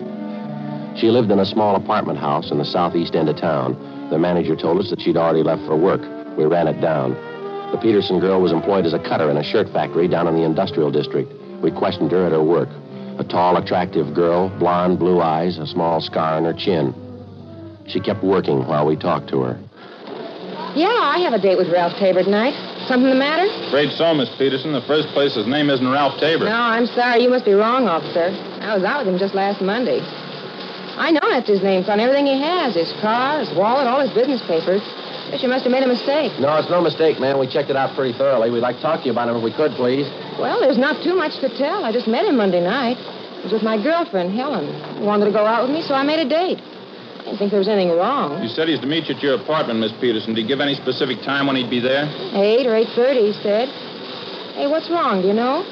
[0.97, 3.77] She lived in a small apartment house in the southeast end of town.
[4.11, 6.01] The manager told us that she'd already left for work.
[6.37, 7.13] We ran it down.
[7.73, 10.43] The Peterson girl was employed as a cutter in a shirt factory down in the
[10.43, 11.33] industrial district.
[11.63, 12.69] We questioned her at her work.
[13.19, 16.95] A tall, attractive girl, blonde, blue eyes, a small scar on her chin.
[17.87, 19.59] She kept working while we talked to her.
[20.75, 22.55] Yeah, I have a date with Ralph Tabor tonight.
[22.87, 23.45] Something the matter?
[23.69, 24.73] Afraid so, Miss Peterson.
[24.73, 26.45] The first place, his name isn't Ralph Tabor.
[26.45, 27.23] No, I'm sorry.
[27.23, 28.31] You must be wrong, officer.
[28.63, 30.01] I was out with him just last Monday.
[30.99, 31.87] I know that's his name.
[31.87, 34.83] It's on everything he has his car, his wallet, all his business papers.
[35.31, 36.33] Guess you must have made a mistake.
[36.41, 37.39] No, it's no mistake, man.
[37.39, 38.51] We checked it out pretty thoroughly.
[38.51, 40.09] We'd like to talk to you about him if we could, please.
[40.41, 41.85] Well, there's not too much to tell.
[41.85, 42.97] I just met him Monday night.
[42.99, 44.67] I was with my girlfriend, Helen.
[44.99, 46.59] He wanted to go out with me, so I made a date.
[46.59, 48.43] I didn't think there was anything wrong.
[48.43, 50.35] You said he's to meet you at your apartment, Miss Peterson.
[50.35, 52.09] Did he give any specific time when he'd be there?
[52.35, 53.69] Eight or eight thirty, he said.
[54.57, 55.21] Hey, what's wrong?
[55.23, 55.63] Do you know?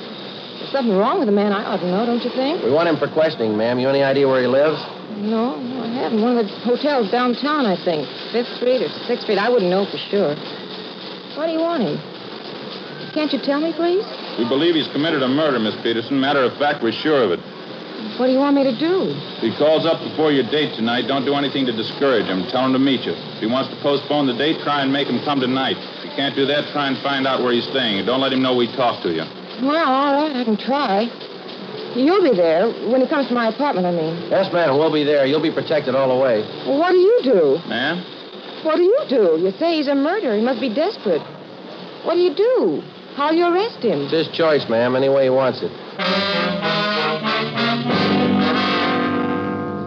[0.60, 1.52] There's something wrong with the man.
[1.52, 2.62] I ought to know, don't you think?
[2.62, 3.80] We want him for questioning, ma'am.
[3.80, 4.78] You any idea where he lives?
[5.16, 6.20] No, I haven't.
[6.20, 8.06] One of the hotels downtown, I think.
[8.32, 9.38] Fifth Street or Sixth Street.
[9.38, 10.34] I wouldn't know for sure.
[11.36, 11.96] Why do you want him?
[13.14, 14.04] Can't you tell me, please?
[14.36, 16.20] We believe he's committed a murder, Miss Peterson.
[16.20, 17.40] Matter of fact, we're sure of it.
[18.20, 19.12] What do you want me to do?
[19.40, 22.44] If he calls up before your date tonight, don't do anything to discourage him.
[22.52, 23.12] Tell him to meet you.
[23.12, 25.76] If he wants to postpone the date, try and make him come tonight.
[25.80, 28.04] If you can't do that, try and find out where he's staying.
[28.04, 29.24] Don't let him know we talked to you.
[29.64, 31.08] Well, all right, I can try.
[31.96, 34.28] You'll be there when he comes to my apartment, I mean.
[34.28, 34.76] Yes, ma'am.
[34.76, 35.24] We'll be there.
[35.24, 36.40] You'll be protected all the way.
[36.66, 37.58] Well, what do you do?
[37.66, 38.04] Ma'am?
[38.64, 39.38] What do you do?
[39.40, 40.36] You say he's a murderer.
[40.36, 41.22] He must be desperate.
[42.04, 42.82] What do you do?
[43.16, 44.02] How'll you arrest him?
[44.02, 44.94] It's his choice, ma'am.
[44.94, 45.72] Any way he wants it.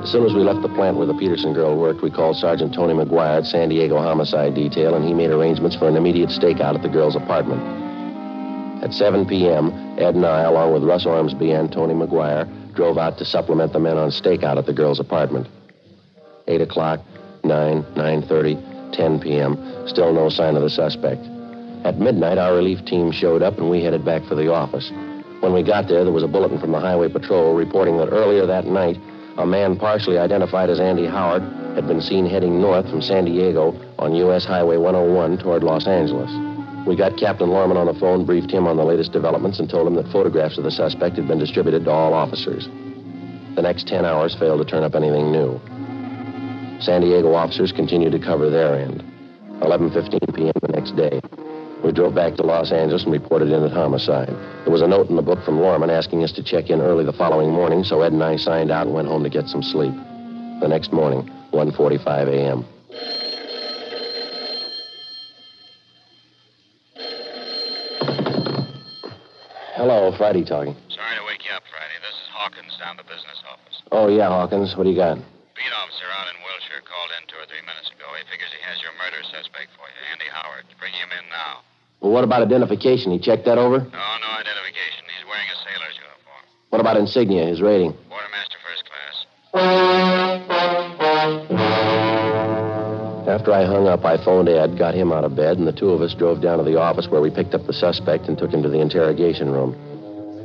[0.01, 2.73] As soon as we left the plant where the Peterson girl worked, we called Sergeant
[2.73, 6.73] Tony McGuire at San Diego Homicide Detail, and he made arrangements for an immediate stakeout
[6.73, 7.88] at the girl's apartment.
[8.81, 13.17] At 7 p.m., Ed and I, along with Russ Ormsby and Tony McGuire, drove out
[13.17, 15.47] to supplement the men on stakeout at the girl's apartment.
[16.47, 17.01] 8 o'clock,
[17.43, 21.21] 9, 9.30, 10 p.m., still no sign of the suspect.
[21.83, 24.89] At midnight, our relief team showed up, and we headed back for the office.
[25.41, 28.45] When we got there, there was a bulletin from the Highway Patrol reporting that earlier
[28.45, 28.97] that night,
[29.37, 31.43] a man partially identified as Andy Howard
[31.75, 34.43] had been seen heading north from San Diego on U.S.
[34.43, 36.48] Highway 101 toward Los Angeles.
[36.89, 39.85] We got Captain Lorman on the phone, briefed him on the latest developments, and told
[39.85, 42.67] him that photographs of the suspect had been distributed to all officers.
[43.53, 45.61] The next 10 hours failed to turn up anything new.
[46.79, 49.03] San Diego officers continued to cover their end.
[49.61, 50.51] 11:15 p.m.
[50.63, 51.21] the next day,
[51.83, 54.35] we drove back to Los Angeles and reported in at homicide.
[54.63, 57.05] There was a note in the book from Lorman asking us to check in early
[57.05, 59.61] the following morning, so Ed and I signed out and went home to get some
[59.61, 59.93] sleep.
[60.59, 62.65] The next morning, 1:45 a.m.
[69.79, 70.75] Hello, Friday talking.
[70.91, 71.95] Sorry to wake you up, Friday.
[72.03, 73.79] This is Hawkins down the business office.
[73.95, 74.75] Oh yeah, Hawkins.
[74.75, 75.15] What do you got?
[75.55, 78.03] Beat officer out in Wilshire called in two or three minutes ago.
[78.19, 80.67] He figures he has your murder suspect for you, Andy Howard.
[80.83, 81.63] Bring him in now.
[82.03, 83.15] Well, what about identification?
[83.15, 83.79] He checked that over?
[83.79, 83.87] No,
[84.19, 85.07] no identification.
[85.15, 86.43] He's wearing a sailor's uniform.
[86.75, 87.95] What about insignia, his rating?
[88.11, 89.15] Quartermaster first class.
[93.39, 95.91] After I hung up, I phoned Ed, got him out of bed, and the two
[95.91, 98.51] of us drove down to the office where we picked up the suspect and took
[98.51, 99.71] him to the interrogation room.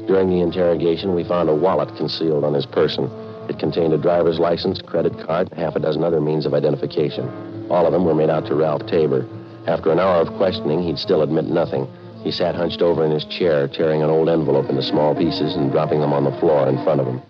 [0.07, 3.11] During the interrogation, we found a wallet concealed on his person.
[3.49, 7.67] It contained a driver's license, credit card, and half a dozen other means of identification.
[7.69, 9.27] All of them were made out to Ralph Tabor.
[9.67, 11.89] After an hour of questioning, he'd still admit nothing.
[12.23, 15.73] He sat hunched over in his chair, tearing an old envelope into small pieces and
[15.73, 17.21] dropping them on the floor in front of him.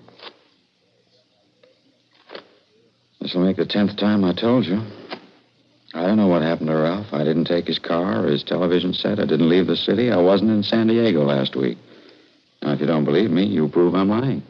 [3.22, 4.82] This'll make the tenth time I told you.
[5.94, 7.06] I don't know what happened to Ralph.
[7.12, 9.20] I didn't take his car or his television set.
[9.20, 10.10] I didn't leave the city.
[10.10, 11.78] I wasn't in San Diego last week.
[12.62, 14.42] Now, if you don't believe me, you prove I'm lying.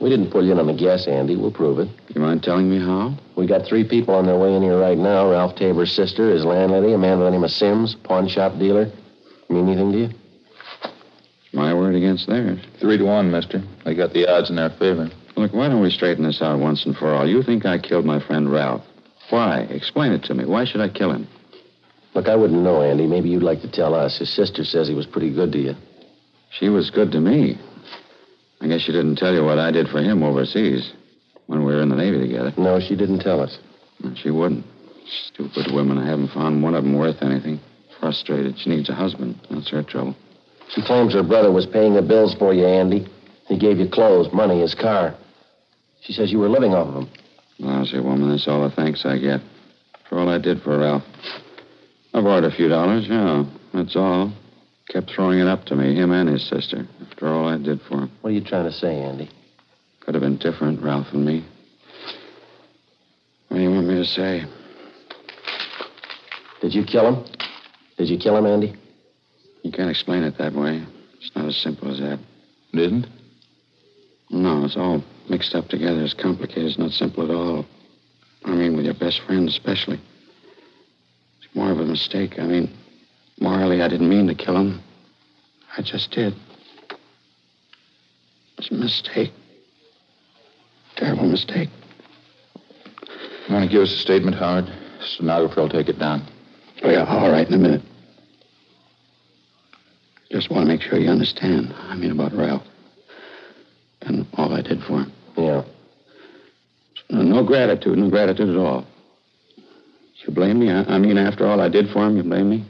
[0.00, 1.36] We didn't pull you in on the guess, Andy.
[1.36, 1.88] We'll prove it.
[2.12, 3.16] You mind telling me how?
[3.36, 5.30] We got three people on their way in here right now.
[5.30, 8.90] Ralph Tabor's sister, his landlady, a man by the name of Sims, pawn shop dealer.
[9.48, 10.08] Mean anything to you?
[11.52, 12.58] My word against theirs.
[12.80, 13.62] Three to one, mister.
[13.84, 15.08] They got the odds in their favor.
[15.36, 17.28] Look, why don't we straighten this out once and for all?
[17.28, 18.82] You think I killed my friend Ralph.
[19.30, 19.60] Why?
[19.70, 20.44] Explain it to me.
[20.44, 21.26] Why should I kill him?
[22.14, 23.06] Look, I wouldn't know, Andy.
[23.06, 24.18] Maybe you'd like to tell us.
[24.18, 25.74] His sister says he was pretty good to you.
[26.50, 27.58] She was good to me.
[28.60, 30.92] I guess she didn't tell you what I did for him overseas
[31.46, 32.52] when we were in the Navy together.
[32.56, 33.58] No, she didn't tell us.
[34.14, 34.64] She wouldn't.
[35.26, 35.98] Stupid women.
[35.98, 37.60] I haven't found one of them worth anything.
[38.00, 38.58] Frustrated.
[38.58, 39.40] She needs a husband.
[39.50, 40.14] That's her trouble.
[40.70, 43.06] She claims her brother was paying the bills for you, Andy.
[43.48, 45.14] He gave you clothes, money, his car.
[46.00, 47.10] She says you were living off of him.
[47.58, 48.30] Lousy woman.
[48.30, 49.40] That's all the thanks I get
[50.08, 51.02] for all I did for Ralph.
[52.12, 53.44] I borrowed a few dollars, yeah.
[53.72, 54.32] That's all.
[54.88, 58.02] Kept throwing it up to me, him and his sister, after all I did for
[58.02, 58.12] him.
[58.20, 59.30] What are you trying to say, Andy?
[60.00, 61.44] Could have been different, Ralph and me.
[63.48, 64.44] What do you want me to say?
[66.60, 67.24] Did you kill him?
[67.96, 68.74] Did you kill him, Andy?
[69.62, 70.84] You can't explain it that way.
[71.18, 72.18] It's not as simple as that.
[72.72, 73.06] It isn't?
[74.30, 76.02] No, it's all mixed up together.
[76.02, 76.66] is complicated.
[76.66, 77.66] It's not simple at all.
[78.44, 80.00] I mean, with your best friend, especially.
[81.38, 82.38] It's more of a mistake.
[82.38, 82.74] I mean,
[83.40, 84.82] morally, I didn't mean to kill him.
[85.76, 86.34] I just did.
[88.58, 89.32] It's a mistake.
[90.96, 91.68] Terrible mistake.
[93.48, 94.72] You want to give us a statement, Howard?
[95.00, 96.26] Stenographer will take it down.
[96.82, 97.82] Oh, yeah, all right, in a minute.
[100.30, 101.72] Just want to make sure you understand.
[101.74, 102.62] I mean, about Ralph.
[104.06, 105.12] And all I did for him.
[105.36, 105.64] Yeah.
[107.10, 108.86] No, no gratitude, no gratitude at all.
[110.26, 110.70] You blame me?
[110.70, 112.64] I, I mean, after all I did for him, you blame me?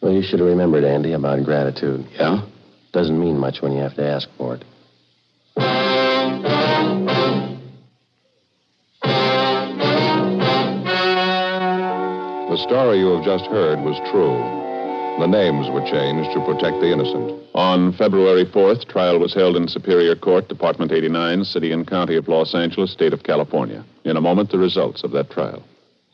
[0.00, 2.06] Well, you should have remembered, Andy, about gratitude.
[2.12, 2.46] Yeah?
[2.92, 4.64] Doesn't mean much when you have to ask for it.
[12.50, 14.69] The story you have just heard was true.
[15.20, 17.42] The names were changed to protect the innocent.
[17.54, 22.26] On February 4th, trial was held in Superior Court, Department 89, City and County of
[22.26, 23.84] Los Angeles, State of California.
[24.04, 25.62] In a moment, the results of that trial.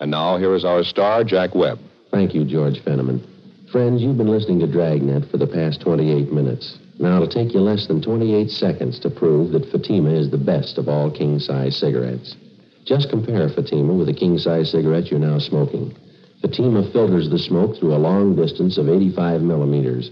[0.00, 1.78] And now, here is our star, Jack Webb.
[2.10, 3.24] Thank you, George Fenneman.
[3.70, 6.76] Friends, you've been listening to Dragnet for the past 28 minutes.
[6.98, 10.78] Now, it'll take you less than 28 seconds to prove that Fatima is the best
[10.78, 12.34] of all king size cigarettes.
[12.84, 15.94] Just compare Fatima with the king size cigarette you're now smoking.
[16.42, 20.10] Fatima filters the smoke through a long distance of 85 millimeters.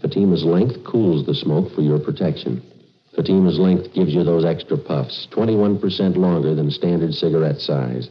[0.00, 2.62] Fatima's length cools the smoke for your protection.
[3.14, 8.08] Fatima's length gives you those extra puffs, 21% longer than standard cigarette size.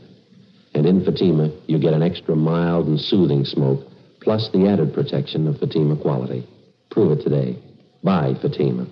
[0.74, 3.88] And in Fatima, you get an extra mild and soothing smoke,
[4.22, 6.46] plus the added protection of Fatima quality.
[6.90, 7.58] Prove it today.
[8.04, 8.88] Buy Fatima.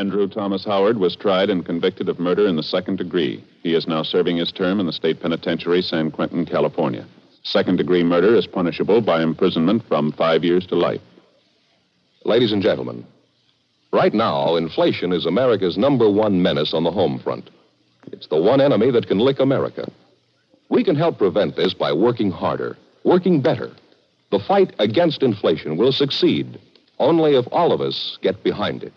[0.00, 3.44] Andrew Thomas Howard was tried and convicted of murder in the second degree.
[3.62, 7.06] He is now serving his term in the state penitentiary, San Quentin, California.
[7.42, 11.02] Second degree murder is punishable by imprisonment from five years to life.
[12.24, 13.04] Ladies and gentlemen,
[13.92, 17.50] right now, inflation is America's number one menace on the home front.
[18.06, 19.86] It's the one enemy that can lick America.
[20.70, 23.70] We can help prevent this by working harder, working better.
[24.30, 26.58] The fight against inflation will succeed
[26.98, 28.94] only if all of us get behind it.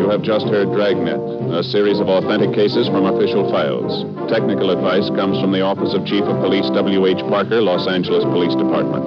[0.00, 1.20] You have just heard Dragnet,
[1.54, 4.02] a series of authentic cases from official files.
[4.32, 7.20] Technical advice comes from the Office of Chief of Police W.H.
[7.28, 9.06] Parker, Los Angeles Police Department.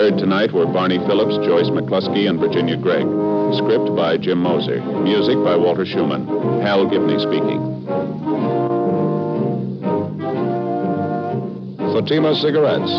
[0.00, 3.06] Heard tonight were Barney Phillips, Joyce McCluskey, and Virginia Gregg.
[3.60, 4.80] Script by Jim Moser.
[5.02, 6.26] Music by Walter Schumann.
[6.62, 7.60] Hal Gibney speaking.
[12.00, 12.90] Fatima Cigarettes.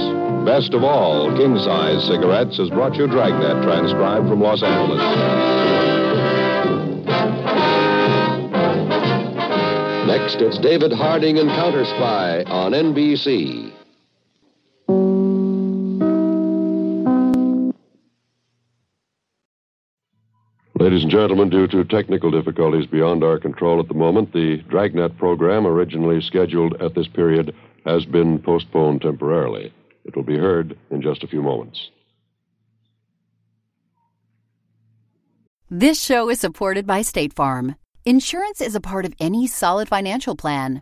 [0.46, 5.02] Best of all, king size cigarettes has brought you Dragnet, transcribed from Los Angeles.
[10.06, 13.74] Next, it's David Harding and Counter Spy on NBC.
[20.80, 25.18] Ladies and gentlemen, due to technical difficulties beyond our control at the moment, the Dragnet
[25.18, 27.56] program, originally scheduled at this period,
[27.86, 29.74] has been postponed temporarily.
[30.06, 31.90] It will be heard in just a few moments.
[35.70, 37.76] This show is supported by State Farm.
[38.04, 40.82] Insurance is a part of any solid financial plan.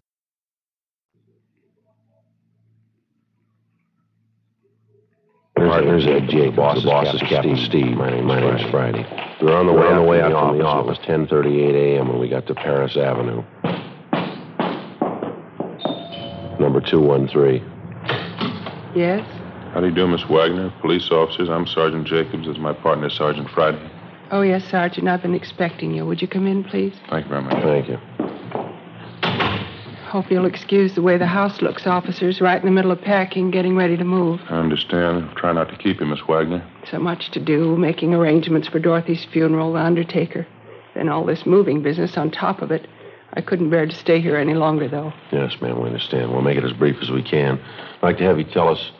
[5.67, 7.97] Partners Ed Jake, boss, boss is Captain Steve.
[7.97, 9.05] My, name, my name's Friday.
[9.39, 12.09] We were on the way, on the way out from the office, 10:38 a.m.
[12.09, 13.43] when we got to Paris Avenue.
[16.59, 17.63] Number 213.
[18.95, 19.25] Yes?
[19.73, 20.73] How do you do, Miss Wagner?
[20.81, 22.45] Police officers, I'm Sergeant Jacobs.
[22.45, 23.89] This is my partner, Sergeant Friday.
[24.31, 25.07] Oh, yes, Sergeant.
[25.07, 26.05] I've been expecting you.
[26.05, 26.93] Would you come in, please?
[27.09, 27.63] Thank you very much.
[27.63, 27.97] Thank you.
[30.11, 33.49] Hope you'll excuse the way the house looks, officers, right in the middle of packing,
[33.49, 34.41] getting ready to move.
[34.49, 35.23] I understand.
[35.23, 36.69] I'll Try not to keep you, Miss Wagner.
[36.91, 40.45] So much to do, making arrangements for Dorothy's funeral, the undertaker.
[40.95, 42.89] Then all this moving business on top of it.
[43.35, 45.13] I couldn't bear to stay here any longer, though.
[45.31, 46.29] Yes, ma'am, we understand.
[46.29, 47.57] We'll make it as brief as we can.
[47.57, 48.91] I'd like to have you tell us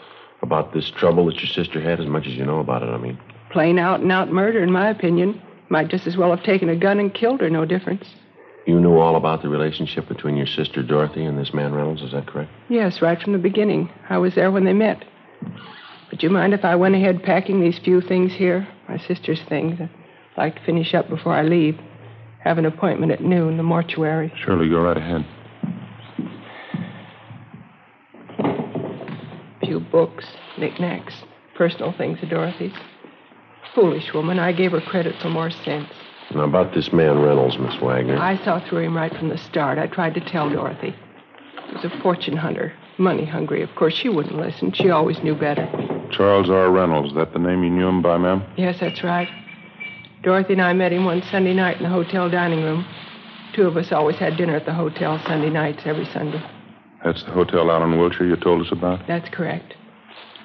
[0.42, 2.98] about this trouble that your sister had, as much as you know about it, I
[2.98, 3.20] mean.
[3.50, 5.42] Plain out and out murder, in my opinion.
[5.68, 8.06] Might just as well have taken a gun and killed her, no difference.
[8.66, 12.12] You knew all about the relationship between your sister Dorothy and this man Reynolds, is
[12.12, 12.52] that correct?
[12.70, 13.90] Yes, right from the beginning.
[14.10, 15.04] I was there when they met.
[16.12, 18.68] Would you mind if I went ahead packing these few things here?
[18.88, 19.80] My sister's things.
[19.80, 19.90] I'd
[20.38, 21.80] like to finish up before I leave.
[22.44, 24.32] Have an appointment at noon, the mortuary.
[24.44, 25.26] Surely, go right ahead.
[29.72, 30.26] few books,
[30.58, 31.14] knickknacks,
[31.56, 32.74] personal things of Dorothy's.
[33.74, 34.38] Foolish woman.
[34.38, 35.88] I gave her credit for more sense.
[36.36, 38.18] Now, about this man Reynolds, Miss Wagner.
[38.18, 39.78] I saw through him right from the start.
[39.78, 40.96] I tried to tell Dorothy.
[41.68, 43.62] He was a fortune hunter, money hungry.
[43.62, 44.72] Of course, she wouldn't listen.
[44.72, 45.68] She always knew better.
[46.12, 46.72] Charles R.
[46.72, 47.14] Reynolds.
[47.16, 48.44] That the name you knew him by, ma'am?
[48.58, 49.28] Yes, that's right.
[50.24, 52.86] Dorothy and I met him one Sunday night in the hotel dining room.
[53.54, 56.42] Two of us always had dinner at the hotel Sunday nights every Sunday.
[57.04, 59.06] That's the hotel out on Wilshire you told us about?
[59.08, 59.74] That's correct.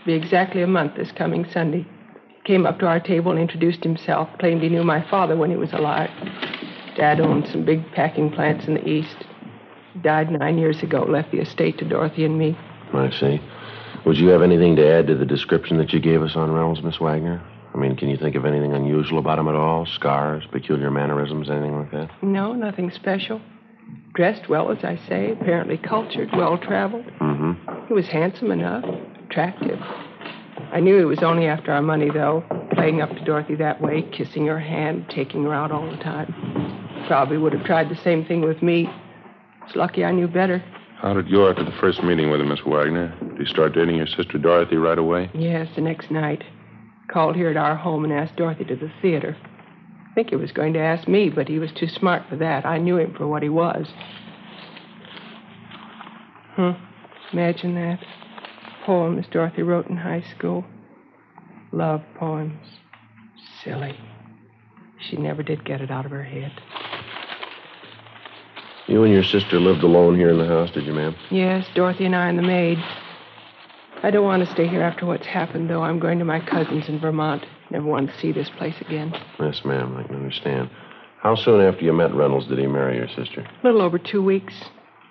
[0.00, 1.86] It'll Be exactly a month this coming Sunday.
[2.46, 4.28] Came up to our table and introduced himself.
[4.38, 6.10] Claimed he knew my father when he was alive.
[6.96, 9.16] Dad owned some big packing plants in the East.
[10.00, 11.02] Died nine years ago.
[11.02, 12.56] Left the estate to Dorothy and me.
[12.94, 13.40] I see.
[14.04, 16.82] Would you have anything to add to the description that you gave us on Reynolds,
[16.82, 17.42] Miss Wagner?
[17.74, 19.84] I mean, can you think of anything unusual about him at all?
[19.84, 22.10] Scars, peculiar mannerisms, anything like that?
[22.22, 23.40] No, nothing special.
[24.14, 25.32] Dressed well, as I say.
[25.32, 27.06] Apparently cultured, well traveled.
[27.20, 27.88] Mm-hmm.
[27.88, 28.84] He was handsome enough,
[29.28, 29.80] attractive.
[30.76, 34.02] I knew he was only after our money, though, playing up to Dorothy that way,
[34.12, 36.34] kissing her hand, taking her out all the time.
[37.06, 38.86] Probably would have tried the same thing with me.
[39.64, 40.62] It's lucky I knew better.
[40.98, 43.16] How did you go after the first meeting with him, Miss Wagner?
[43.22, 45.30] Did he start dating your sister Dorothy right away?
[45.32, 46.44] Yes, the next night.
[47.08, 49.34] Called here at our home and asked Dorothy to the theater.
[50.10, 52.66] I think he was going to ask me, but he was too smart for that.
[52.66, 53.86] I knew him for what he was.
[56.54, 56.72] Hmm.
[57.32, 57.98] Imagine that.
[58.86, 60.64] Poems Dorothy wrote in high school.
[61.72, 62.64] Love poems.
[63.62, 63.98] Silly.
[65.10, 66.52] She never did get it out of her head.
[68.86, 71.16] You and your sister lived alone here in the house, did you, ma'am?
[71.30, 72.78] Yes, Dorothy and I and the maid.
[74.02, 75.82] I don't want to stay here after what's happened, though.
[75.82, 77.44] I'm going to my cousin's in Vermont.
[77.70, 79.12] Never want to see this place again.
[79.40, 79.96] Yes, ma'am.
[79.96, 80.70] I can understand.
[81.20, 83.40] How soon after you met Reynolds did he marry your sister?
[83.40, 84.54] A little over two weeks.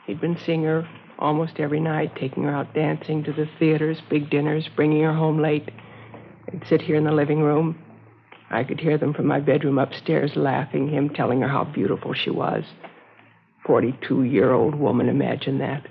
[0.08, 0.88] He'd been seeing her
[1.20, 5.42] almost every night, taking her out dancing to the theaters, big dinners, bringing her home
[5.42, 5.70] late.
[6.52, 7.78] They'd sit here in the living room.
[8.50, 12.30] I could hear them from my bedroom upstairs laughing, him telling her how beautiful she
[12.30, 12.64] was.
[13.66, 15.88] 42 year old woman, imagine that.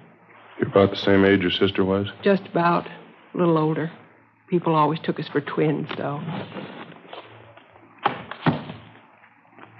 [0.59, 2.07] You're about the same age your sister was?
[2.22, 2.87] Just about.
[2.87, 3.91] A little older.
[4.49, 6.20] People always took us for twins, though.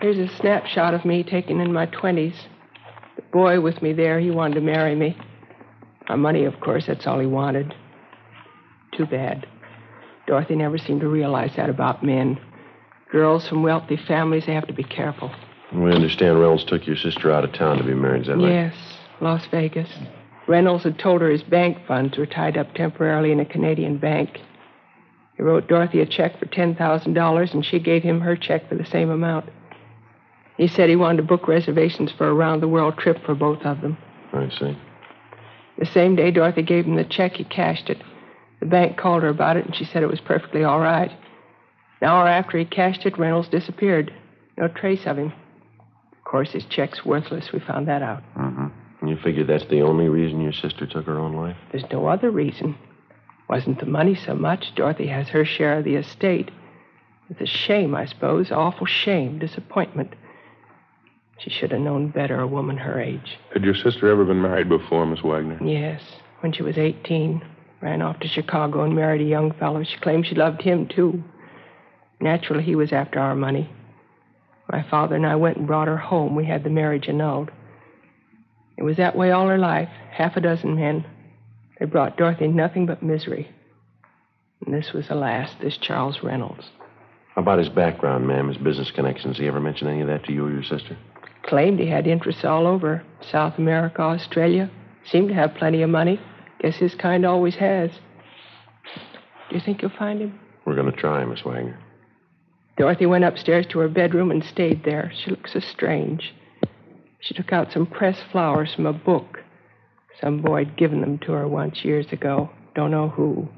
[0.01, 2.35] Here's a snapshot of me taken in my 20s.
[3.17, 5.17] The boy with me there, he wanted to marry me.
[6.11, 7.75] Money, of course, that's all he wanted.
[8.93, 9.47] Too bad.
[10.27, 12.39] Dorothy never seemed to realize that about men.
[13.11, 15.31] Girls from wealthy families, they have to be careful.
[15.73, 18.49] We understand Reynolds took your sister out of town to be married, is that right?
[18.49, 18.75] Yes,
[19.21, 19.89] Las Vegas.
[20.47, 24.41] Reynolds had told her his bank funds were tied up temporarily in a Canadian bank.
[25.37, 28.85] He wrote Dorothy a check for $10,000, and she gave him her check for the
[28.85, 29.49] same amount.
[30.57, 33.63] He said he wanted to book reservations for a round the world trip for both
[33.63, 33.99] of them.
[34.33, 34.77] I see.
[35.79, 37.99] The same day Dorothy gave him the check, he cashed it.
[38.61, 41.11] The bank called her about it, and she said it was perfectly all right.
[42.01, 44.13] An hour after he cashed it, Reynolds disappeared.
[44.57, 45.33] No trace of him.
[46.13, 47.53] Of course, his check's worthless.
[47.53, 48.23] We found that out.
[48.37, 49.09] Mm-hmm.
[49.09, 51.57] You figure that's the only reason your sister took her own life?
[51.73, 52.77] There's no other reason.
[53.49, 54.75] Wasn't the money so much.
[54.75, 56.51] Dorothy has her share of the estate.
[57.29, 58.51] It's a shame, I suppose.
[58.51, 60.15] Awful shame, disappointment.
[61.39, 63.39] She should have known better, a woman her age.
[63.53, 65.59] Had your sister ever been married before, Miss Wagner?
[65.63, 66.01] Yes,
[66.41, 67.43] when she was 18.
[67.83, 69.83] Ran off to Chicago and married a young fellow.
[69.85, 71.23] She claimed she loved him, too.
[72.21, 73.69] Naturally, he was after our money.
[74.71, 76.35] My father and I went and brought her home.
[76.35, 77.51] We had the marriage annulled.
[78.79, 79.91] It was that way all her life.
[80.11, 81.05] Half a dozen men.
[81.79, 83.51] They brought Dorothy nothing but misery.
[84.65, 86.65] And this was the last, this Charles Reynolds.
[87.35, 89.37] How about his background, ma'am, his business connections?
[89.37, 90.97] He ever mention any of that to you or your sister?
[91.47, 94.71] Claimed he had interests all over South America, Australia.
[95.05, 96.19] Seemed to have plenty of money.
[96.61, 97.91] Guess his kind always has.
[99.51, 100.41] Do you think you'll find him?
[100.65, 101.79] We're going to try, Miss Wagner.
[102.79, 105.13] Dorothy went upstairs to her bedroom and stayed there.
[105.15, 106.35] She looked so strange.
[107.21, 109.41] She took out some pressed flowers from a book.
[110.21, 112.51] Some boy had given them to her once years ago.
[112.75, 113.49] Don't know who.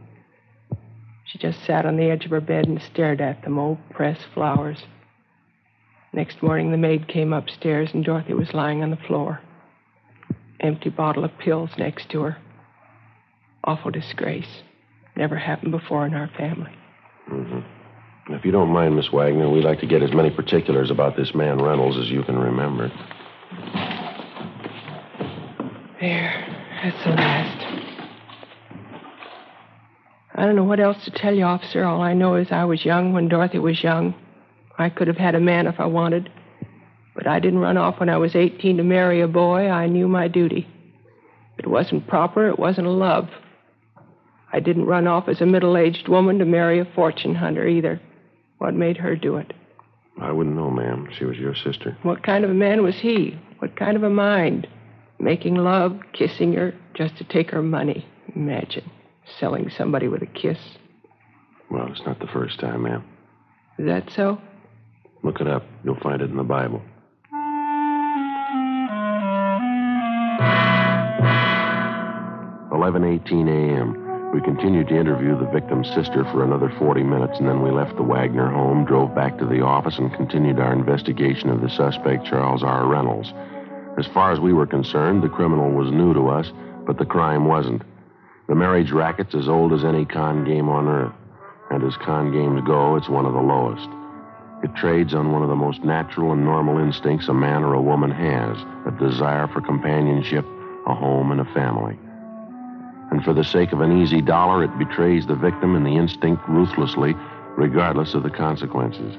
[1.24, 4.26] She just sat on the edge of her bed and stared at them, old pressed
[4.34, 4.84] flowers.
[6.16, 9.42] Next morning, the maid came upstairs, and Dorothy was lying on the floor.
[10.60, 12.38] Empty bottle of pills next to her.
[13.62, 14.62] Awful disgrace.
[15.14, 16.72] Never happened before in our family.
[17.30, 18.32] Mm-hmm.
[18.32, 21.34] If you don't mind, Miss Wagner, we'd like to get as many particulars about this
[21.34, 22.88] man Reynolds as you can remember.
[26.00, 26.46] There.
[26.82, 27.86] That's the last.
[30.34, 31.84] I don't know what else to tell you, officer.
[31.84, 34.14] All I know is I was young when Dorothy was young.
[34.78, 36.30] I could have had a man if I wanted.
[37.14, 39.68] But I didn't run off when I was 18 to marry a boy.
[39.68, 40.68] I knew my duty.
[41.58, 42.48] It wasn't proper.
[42.48, 43.28] It wasn't a love.
[44.52, 48.00] I didn't run off as a middle aged woman to marry a fortune hunter either.
[48.58, 49.52] What made her do it?
[50.20, 51.08] I wouldn't know, ma'am.
[51.18, 51.96] She was your sister.
[52.02, 53.38] What kind of a man was he?
[53.58, 54.66] What kind of a mind?
[55.18, 58.06] Making love, kissing her, just to take her money.
[58.34, 58.90] Imagine
[59.38, 60.58] selling somebody with a kiss.
[61.70, 63.04] Well, it's not the first time, ma'am.
[63.78, 64.40] Is that so?
[65.26, 65.64] Look it up.
[65.82, 66.80] You'll find it in the Bible.
[72.72, 74.30] Eleven eighteen a.m.
[74.32, 77.96] We continued to interview the victim's sister for another 40 minutes, and then we left
[77.96, 82.24] the Wagner home, drove back to the office, and continued our investigation of the suspect,
[82.24, 82.86] Charles R.
[82.86, 83.32] Reynolds.
[83.98, 86.52] As far as we were concerned, the criminal was new to us,
[86.86, 87.82] but the crime wasn't.
[88.46, 91.14] The marriage racket's as old as any con game on earth,
[91.70, 93.88] and as con games go, it's one of the lowest.
[94.62, 97.82] It trades on one of the most natural and normal instincts a man or a
[97.82, 100.46] woman has a desire for companionship,
[100.86, 101.98] a home, and a family.
[103.10, 106.42] And for the sake of an easy dollar, it betrays the victim and the instinct
[106.48, 107.14] ruthlessly,
[107.56, 109.14] regardless of the consequences.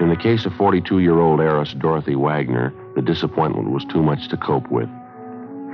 [0.00, 4.28] In the case of 42 year old heiress Dorothy Wagner, the disappointment was too much
[4.28, 4.88] to cope with.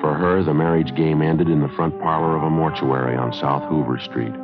[0.00, 3.64] For her, the marriage game ended in the front parlor of a mortuary on South
[3.68, 4.34] Hoover Street.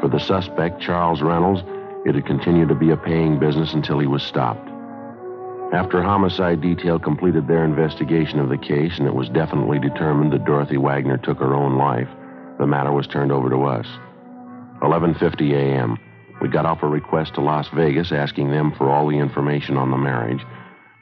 [0.00, 1.62] For the suspect, Charles Reynolds,
[2.04, 4.68] it had continued to be a paying business until he was stopped.
[5.72, 10.44] After homicide detail completed their investigation of the case and it was definitely determined that
[10.44, 12.08] Dorothy Wagner took her own life,
[12.58, 13.86] The matter was turned over to us.
[14.82, 15.98] 11:50 a.m.
[16.42, 19.90] We got off a request to Las Vegas asking them for all the information on
[19.90, 20.44] the marriage.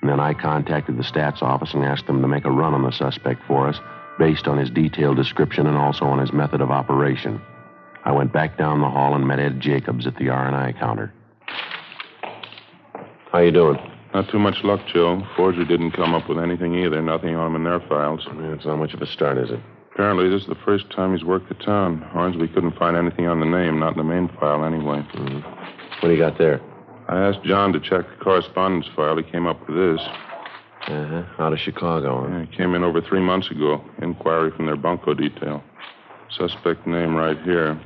[0.01, 2.83] And then I contacted the stats office and asked them to make a run on
[2.83, 3.81] the suspect for us
[4.19, 7.41] based on his detailed description and also on his method of operation.
[8.09, 11.13] I went back down the hall and met Ed Jacobs at the R&I counter.
[13.31, 13.77] How you doing?
[14.15, 15.23] Not too much luck, Joe.
[15.37, 17.03] Forger didn't come up with anything either.
[17.03, 18.27] Nothing on him in their files.
[18.27, 19.61] It's not much of a start, is it?
[19.93, 22.01] Apparently, this is the first time he's worked the town.
[22.13, 25.07] Hornsby couldn't find anything on the name, not in the main file anyway.
[25.13, 25.41] Mm-hmm.
[26.01, 26.63] What do you got there?
[27.09, 29.19] I asked John to check the correspondence file.
[29.19, 30.01] He came up with this.
[30.87, 31.25] Uh-huh.
[31.39, 32.23] Out of Chicago.
[32.23, 32.39] Huh?
[32.39, 33.85] Yeah, it came in over three months ago.
[34.01, 35.63] Inquiry from their bunco detail.
[36.31, 37.79] Suspect name right here.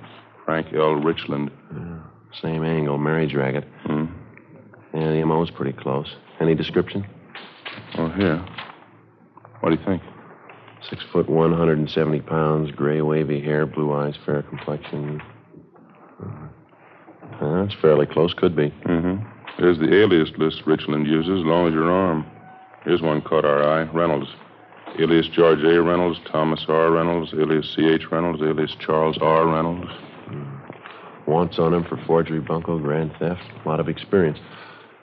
[0.45, 0.95] Frank L.
[0.95, 1.51] Richland.
[1.72, 1.99] Yeah.
[2.40, 3.64] Same angle, marriage racket.
[3.84, 4.07] Hmm.
[4.95, 6.14] Yeah, the MO's pretty close.
[6.40, 7.07] Any description?
[7.97, 8.45] Oh, here.
[9.61, 10.03] What do you think?
[10.88, 15.22] Six foot one, 170 pounds, gray wavy hair, blue eyes, fair complexion.
[16.20, 18.34] Uh, that's fairly close.
[18.34, 18.70] Could be.
[18.86, 19.24] Mm-hmm.
[19.59, 22.26] Here's the alias list Richland uses, long as your arm.
[22.84, 23.82] Here's one caught our eye.
[23.93, 24.28] Reynolds.
[24.99, 25.80] Alias George A.
[25.80, 26.90] Reynolds, Thomas R.
[26.90, 28.11] Reynolds, alias C.H.
[28.11, 29.47] Reynolds, alias Charles R.
[29.47, 29.90] Reynolds.
[31.26, 33.42] Wants on him for forgery, bunco, grand theft.
[33.64, 34.38] A lot of experience.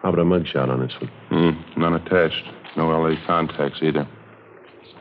[0.02, 1.12] How about a mugshot on this one?
[1.32, 2.44] Mm, none attached.
[2.78, 3.16] No L.A.
[3.26, 4.08] contacts either.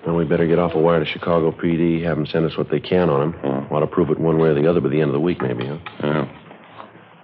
[0.07, 2.71] Well, we better get off a wire to Chicago PD, have them send us what
[2.71, 3.45] they can on him.
[3.71, 5.41] Ought to prove it one way or the other by the end of the week,
[5.43, 5.79] maybe, huh?
[6.03, 6.29] Yeah.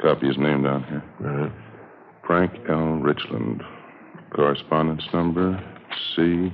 [0.02, 1.04] Copy his name down here.
[1.20, 1.52] All right.
[2.26, 2.96] Frank L.
[2.96, 3.62] Richland.
[4.34, 5.62] Correspondence number
[6.14, 6.52] C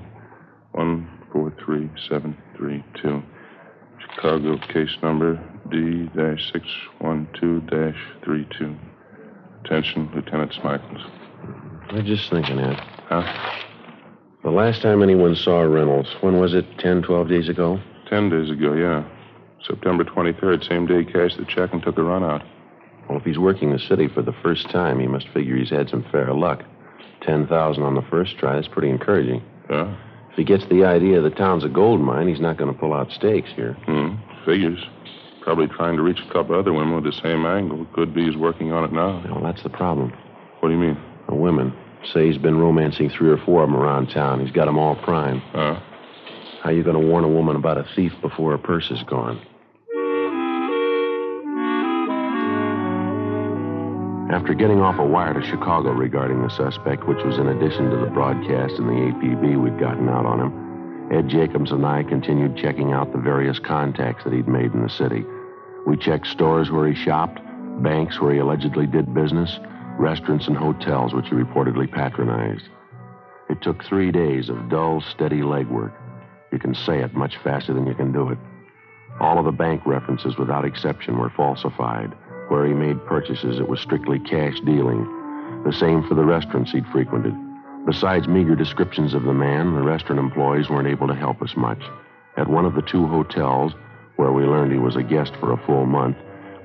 [0.72, 3.22] one four three seven three two.
[3.99, 6.67] Chicago case number D dash six
[6.99, 8.77] one two dash three two.
[9.65, 11.11] Attention, Lieutenant Smichaels.
[11.91, 12.77] I'm just thinking, Ed.
[13.09, 13.61] Huh?
[14.43, 16.65] The last time anyone saw Reynolds, when was it?
[16.79, 17.81] Ten, twelve days ago?
[18.09, 19.05] Ten days ago, yeah.
[19.67, 22.43] September 23rd, same day he cashed the check and took a run out.
[23.09, 25.91] Well, if he's working the city for the first time, he must figure he's had
[25.91, 26.63] some fair luck.
[27.21, 29.43] Ten thousand on the first try, that's pretty encouraging.
[29.69, 29.95] Yeah?
[30.31, 32.95] If he gets the idea the town's a gold mine, he's not going to pull
[32.95, 33.75] out stakes here.
[33.85, 34.15] Hmm.
[34.47, 34.79] Figures.
[35.51, 37.85] Probably trying to reach a couple other women with the same angle.
[37.93, 39.21] Could be he's working on it now.
[39.35, 40.13] Well, that's the problem.
[40.61, 40.97] What do you mean?
[41.29, 41.75] The women.
[42.15, 44.39] Say he's been romancing three or four of them around town.
[44.39, 45.41] He's got them all prime.
[45.51, 45.81] Huh?
[46.63, 49.45] How you going to warn a woman about a thief before her purse is gone?
[54.33, 57.97] After getting off a wire to Chicago regarding the suspect, which was in addition to
[57.97, 62.57] the broadcast and the APB we'd gotten out on him, Ed Jacobs and I continued
[62.57, 65.25] checking out the various contacts that he'd made in the city.
[65.87, 67.41] We checked stores where he shopped,
[67.83, 69.59] banks where he allegedly did business,
[69.99, 72.68] restaurants and hotels which he reportedly patronized.
[73.49, 75.93] It took three days of dull, steady legwork.
[76.53, 78.39] You can say it much faster than you can do it.
[79.20, 82.12] All of the bank references, without exception, were falsified.
[82.49, 85.05] Where he made purchases, it was strictly cash dealing.
[85.64, 87.35] The same for the restaurants he'd frequented.
[87.87, 91.83] Besides meager descriptions of the man, the restaurant employees weren't able to help us much.
[92.37, 93.72] At one of the two hotels,
[94.17, 96.17] where we learned he was a guest for a full month,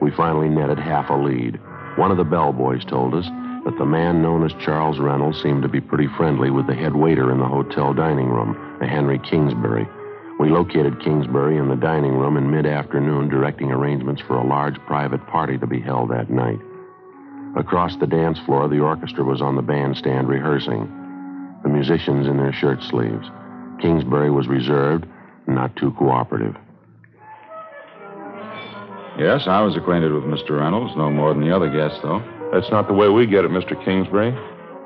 [0.01, 1.59] we finally netted half a lead.
[1.97, 3.25] One of the bellboys told us
[3.65, 6.95] that the man known as Charles Reynolds seemed to be pretty friendly with the head
[6.95, 9.87] waiter in the hotel dining room, a Henry Kingsbury.
[10.39, 14.77] We located Kingsbury in the dining room in mid afternoon, directing arrangements for a large
[14.85, 16.59] private party to be held that night.
[17.55, 20.91] Across the dance floor, the orchestra was on the bandstand rehearsing,
[21.63, 23.27] the musicians in their shirt sleeves.
[23.81, 25.05] Kingsbury was reserved,
[25.47, 26.55] not too cooperative.
[29.17, 30.59] Yes, I was acquainted with Mr.
[30.59, 32.19] Reynolds, no more than the other guests, though.
[32.51, 33.73] That's not the way we get it, Mr.
[33.85, 34.35] Kingsbury.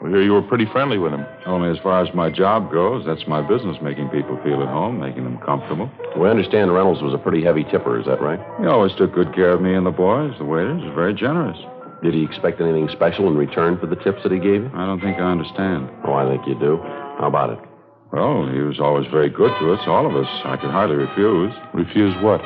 [0.01, 1.25] We hear you were pretty friendly with him.
[1.45, 3.05] Only as far as my job goes.
[3.05, 5.91] That's my business, making people feel at home, making them comfortable.
[6.15, 8.39] We understand Reynolds was a pretty heavy tipper, is that right?
[8.61, 10.34] He always took good care of me and the boys.
[10.38, 11.57] The waiters was very generous.
[12.01, 14.71] Did he expect anything special in return for the tips that he gave you?
[14.73, 15.89] I don't think I understand.
[16.05, 16.77] Oh, I think you do.
[17.19, 17.68] How about it?
[18.12, 20.30] Well, he was always very good to us, all of us.
[20.43, 21.53] I could hardly refuse.
[21.74, 22.41] Refuse what?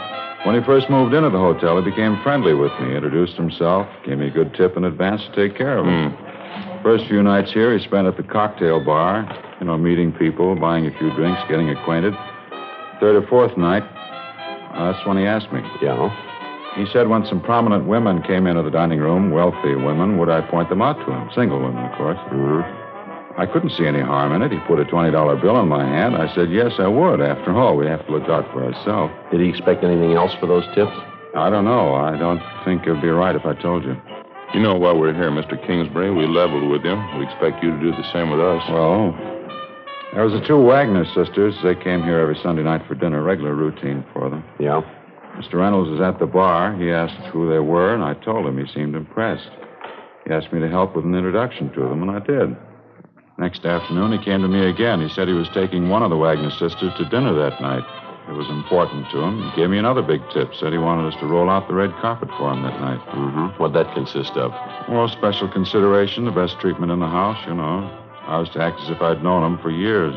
[0.46, 4.18] When he first moved into the hotel, he became friendly with me, introduced himself, gave
[4.18, 6.12] me a good tip in advance to take care of him.
[6.12, 6.84] Mm.
[6.84, 9.24] First few nights here, he spent at the cocktail bar,
[9.62, 12.14] you know, meeting people, buying a few drinks, getting acquainted.
[13.00, 13.84] Third or fourth night,
[14.76, 15.62] uh, that's when he asked me.
[15.82, 16.12] Yeah?
[16.76, 20.42] He said when some prominent women came into the dining room, wealthy women, would I
[20.42, 21.30] point them out to him?
[21.34, 22.18] Single women, of course.
[22.34, 22.83] Mm-hmm.
[23.38, 24.52] I couldn't see any harm in it.
[24.52, 26.16] He put a $20 bill in my hand.
[26.16, 27.20] I said, yes, I would.
[27.20, 29.12] After all, we have to look out for ourselves.
[29.32, 30.94] Did he expect anything else for those tips?
[31.36, 31.96] I don't know.
[31.96, 33.98] I don't think it would be right if I told you.
[34.54, 35.58] You know why we're here, Mr.
[35.66, 36.12] Kingsbury.
[36.12, 37.02] We leveled with him.
[37.18, 38.62] We expect you to do the same with us.
[38.70, 39.18] Well,
[40.14, 41.56] there was the two Wagner sisters.
[41.64, 44.44] They came here every Sunday night for dinner, regular routine for them.
[44.60, 44.82] Yeah?
[45.38, 45.56] Mr.
[45.56, 46.78] Reynolds was at the bar.
[46.78, 48.64] He asked who they were, and I told him.
[48.64, 49.50] He seemed impressed.
[50.28, 52.56] He asked me to help with an introduction to them, and I did.
[53.38, 55.02] Next afternoon, he came to me again.
[55.02, 57.84] He said he was taking one of the Wagner sisters to dinner that night.
[58.30, 59.42] It was important to him.
[59.50, 60.54] He gave me another big tip.
[60.56, 63.00] Said he wanted us to roll out the red carpet for him that night.
[63.10, 63.60] Mm-hmm.
[63.62, 64.52] What'd that consist of?
[64.88, 67.90] Well, special consideration, the best treatment in the house, you know.
[68.28, 70.16] I was to act as if I'd known him for years.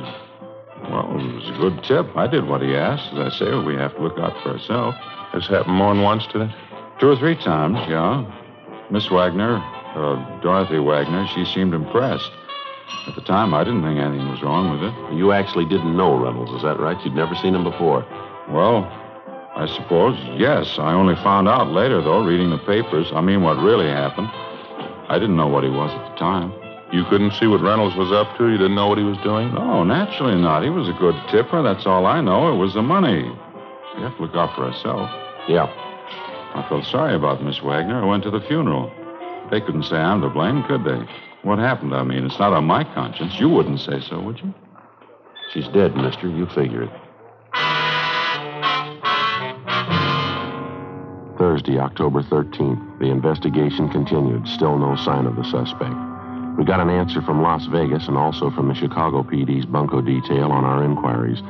[0.83, 2.17] Well, it was a good tip.
[2.17, 3.13] I did what he asked.
[3.15, 4.97] As I say, we have to look out for ourselves.
[5.33, 6.55] Has happened more than once today?
[7.01, 8.25] Two or three times, yeah.
[8.91, 9.57] Miss Wagner,
[9.97, 12.31] uh, Dorothy Wagner, she seemed impressed.
[13.07, 14.95] At the time, I didn't think anything was wrong with it.
[15.17, 16.99] You actually didn't know Reynolds, is that right?
[17.05, 18.07] You'd never seen him before.
[18.49, 18.85] Well,
[19.57, 20.79] I suppose, yes.
[20.79, 23.11] I only found out later, though, reading the papers.
[23.13, 24.29] I mean, what really happened.
[25.09, 26.53] I didn't know what he was at the time.
[26.93, 28.49] You couldn't see what Reynolds was up to?
[28.49, 29.53] You didn't know what he was doing?
[29.55, 30.63] No, naturally not.
[30.63, 31.63] He was a good tipper.
[31.63, 32.53] That's all I know.
[32.53, 33.23] It was the money.
[33.97, 35.11] We have to look out for ourselves.
[35.49, 35.67] Yeah.
[36.55, 38.03] I felt sorry about Miss Wagner.
[38.03, 38.93] I went to the funeral.
[39.51, 41.03] They couldn't say I'm to blame, could they?
[41.47, 41.95] What happened?
[41.95, 43.39] I mean, it's not on my conscience.
[43.39, 44.53] You wouldn't say so, would you?
[45.53, 46.29] She's dead, mister.
[46.29, 46.91] You figure it.
[51.39, 52.99] Thursday, October 13th.
[52.99, 54.49] The investigation continued.
[54.49, 55.95] Still no sign of the suspect.
[56.59, 60.51] We got an answer from Las Vegas and also from the Chicago PD's bunco detail
[60.51, 61.43] on our inquiries.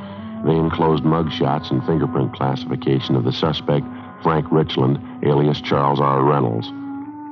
[0.45, 3.87] They enclosed mugshots and fingerprint classification of the suspect,
[4.21, 6.21] Frank Richland, alias Charles R.
[6.21, 6.71] Reynolds.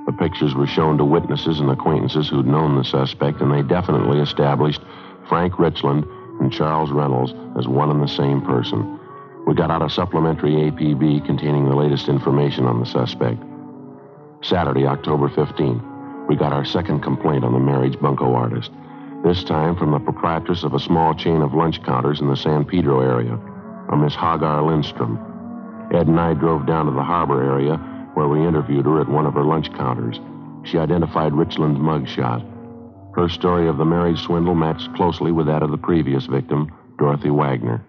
[0.05, 4.19] The pictures were shown to witnesses and acquaintances who'd known the suspect, and they definitely
[4.19, 4.81] established
[5.27, 6.05] Frank Richland
[6.39, 8.99] and Charles Reynolds as one and the same person.
[9.47, 13.41] We got out a supplementary APB containing the latest information on the suspect.
[14.41, 18.71] Saturday, October 15th, we got our second complaint on the marriage bunco artist.
[19.23, 22.63] This time from the proprietress of a small chain of lunch counters in the San
[22.63, 23.39] Pedro area,
[23.89, 25.17] a Miss Hagar Lindstrom.
[25.91, 27.79] Ed and I drove down to the harbor area
[28.15, 30.19] where we interviewed her at one of her lunch counters.
[30.63, 32.43] She identified Richland's mugshot.
[33.15, 37.29] Her story of the marriage swindle matched closely with that of the previous victim, Dorothy
[37.29, 37.83] Wagner.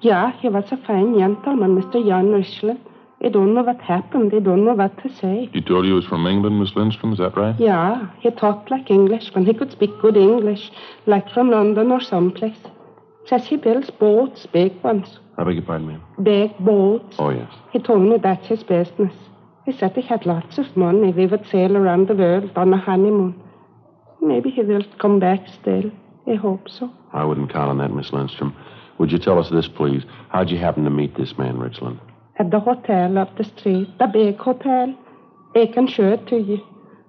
[0.00, 2.06] Yeah, he was a fine gentleman, Mr.
[2.06, 2.80] Jan Richland.
[3.24, 4.32] I don't know what happened.
[4.34, 5.48] I don't know what to say.
[5.52, 7.58] He told you he was from England, Miss Lindstrom, is that right?
[7.58, 10.70] Yeah, he talked like English when he could speak good English,
[11.06, 12.58] like from London or someplace.
[13.26, 15.18] Says he builds boats, big ones.
[15.36, 16.02] I beg your pardon, ma'am.
[16.22, 17.16] Big boats.
[17.18, 17.50] Oh, yes.
[17.72, 19.12] He told me that's his business.
[19.64, 21.12] He said he had lots of money.
[21.12, 23.34] We would sail around the world on a honeymoon.
[24.22, 25.90] Maybe he will come back still.
[26.26, 26.90] I hope so.
[27.12, 28.54] I wouldn't count on that, Miss Lindstrom.
[28.98, 30.04] Would you tell us this, please?
[30.30, 32.00] How'd you happen to meet this man, Richland?
[32.38, 34.94] At the hotel up the street, the big hotel.
[35.54, 36.60] I can show it to you.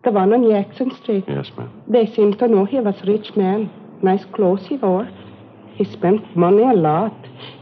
[0.03, 1.25] The one on Jackson Street.
[1.27, 1.69] Yes, ma'am.
[1.87, 3.69] They seemed to know he was a rich man.
[4.01, 5.09] Nice clothes he wore.
[5.77, 7.13] He spent money a lot.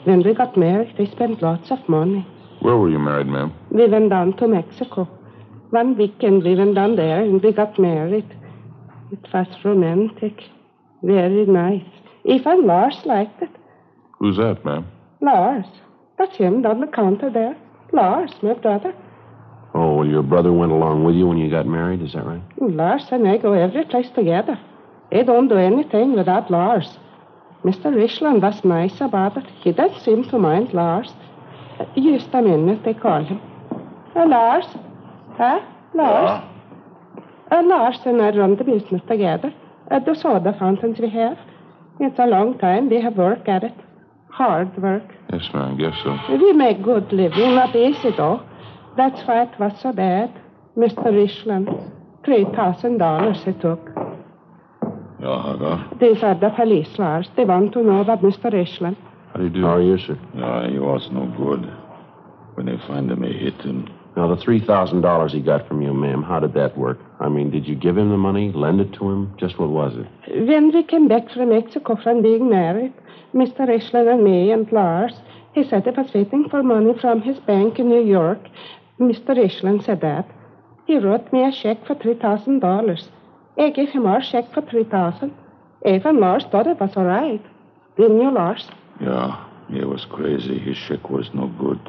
[0.06, 2.26] When we got married, they spent lots of money.
[2.62, 3.54] Where were you married, ma'am?
[3.72, 5.04] We went down to Mexico.
[5.72, 8.26] One weekend we went down there and we got married.
[9.12, 10.42] It was romantic.
[11.04, 11.84] Very nice.
[12.24, 13.50] Even Lars liked it.
[14.18, 14.88] Who's that, ma'am?
[15.22, 15.66] Lars.
[16.18, 17.58] That's him down the counter there.
[17.92, 18.94] Lars, my brother.
[19.74, 22.42] Oh, well, your brother went along with you when you got married, is that right?
[22.62, 24.58] Lars and I go every place together.
[25.12, 26.98] I don't do anything without Lars.
[27.66, 27.94] Mr.
[27.96, 29.46] Richland was nice about it.
[29.64, 31.12] He didn't seem to mind Lars.
[31.80, 33.42] Uh, just a minute, they call him.
[34.16, 34.66] Uh, Lars?
[35.36, 35.60] Huh?
[35.96, 36.44] Lars?
[37.52, 39.52] Uh, Lars and I run the business together.
[39.90, 41.40] Uh, the soda fountains we have.
[42.00, 42.88] It's a long time.
[42.90, 43.74] We have work at it.
[44.30, 45.04] Hard work.
[45.34, 46.38] Yes, ma'am, I guess so.
[46.38, 48.42] We make good living, not easy though.
[48.96, 50.30] That's why it was so bad.
[50.78, 51.06] Mr.
[51.06, 51.70] Richland,
[52.24, 53.90] three thousand dollars he took.
[55.26, 55.90] Yeah, Hagar.
[56.00, 57.28] These are the police, Lars.
[57.36, 58.54] They want to know about Mr.
[58.54, 58.96] Richland.
[59.34, 59.62] How do you do?
[59.62, 60.20] How are you, sir?
[60.36, 61.66] No, he was no good.
[62.54, 63.90] When they find him, they hit him.
[64.16, 67.00] Now, the $3,000 he got from you, ma'am, how did that work?
[67.20, 69.34] I mean, did you give him the money, lend it to him?
[69.38, 70.48] Just what was it?
[70.48, 72.94] When we came back from Mexico from being married,
[73.34, 73.68] Mr.
[73.68, 75.14] Richland and me and Lars,
[75.54, 78.48] he said he was waiting for money from his bank in New York.
[79.00, 79.36] Mr.
[79.36, 80.30] Richland said that.
[80.86, 83.10] He wrote me a check for $3,000.
[83.58, 85.34] I gave him our check for 3000
[85.86, 87.44] Even Lars thought it was all right.
[87.98, 88.68] Didn't you, Lars?
[89.00, 90.60] Yeah, he was crazy.
[90.60, 91.80] His check was no good.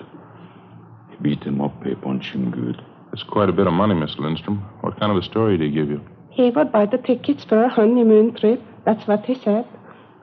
[1.10, 2.82] He beat him up, he punched him good.
[3.10, 4.58] That's quite a bit of money, Miss Lindstrom.
[4.80, 6.00] What kind of a story did he give you?
[6.30, 8.62] He would buy the tickets for a honeymoon trip.
[8.84, 9.64] That's what he said.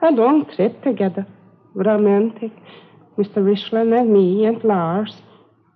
[0.01, 1.25] A long trip together.
[1.73, 2.51] Romantic.
[3.17, 3.43] Mr.
[3.45, 5.15] Richland and me and Lars.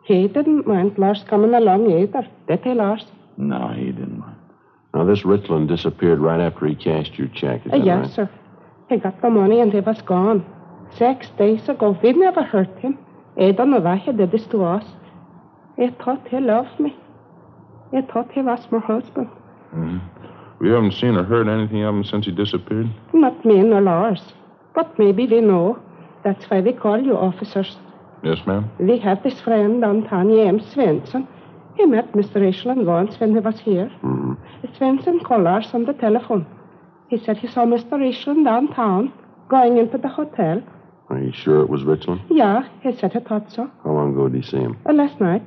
[0.04, 3.06] He didn't mind Lars coming along either, did he, Lars?
[3.38, 4.27] No, he didn't mind.
[4.98, 8.10] Now, this Richland disappeared right after he cashed your check, is Uh, yes, right?
[8.16, 8.30] sir.
[8.90, 10.44] He got the money and he was gone.
[10.98, 11.96] Six days ago.
[12.02, 12.98] We never hurt him.
[13.40, 14.86] I don't know why he did this to us.
[15.78, 16.96] I thought he loved me.
[17.94, 19.28] I thought he was my husband.
[19.72, 20.00] hmm
[20.60, 22.90] We haven't seen or heard anything of him since he disappeared.
[23.14, 24.34] Not me nor Lars.
[24.74, 25.78] But maybe we know.
[26.24, 27.78] That's why we call you officers.
[28.24, 28.72] Yes, ma'am?
[28.80, 31.28] We have this friend downtown, James Svensson.
[31.78, 32.42] He met Mr.
[32.42, 33.92] Richland once when he was here.
[34.04, 34.34] Mm-hmm.
[34.78, 36.46] Svensson called Lars on the telephone.
[37.08, 38.00] He said he saw Mr.
[38.00, 39.14] Richland downtown
[39.48, 40.62] going into the hotel.
[41.10, 42.22] Are you sure it was Richland?
[42.30, 43.72] Yeah, he said he thought so.
[43.84, 44.78] How long ago did he see him?
[44.86, 45.44] Uh, last night.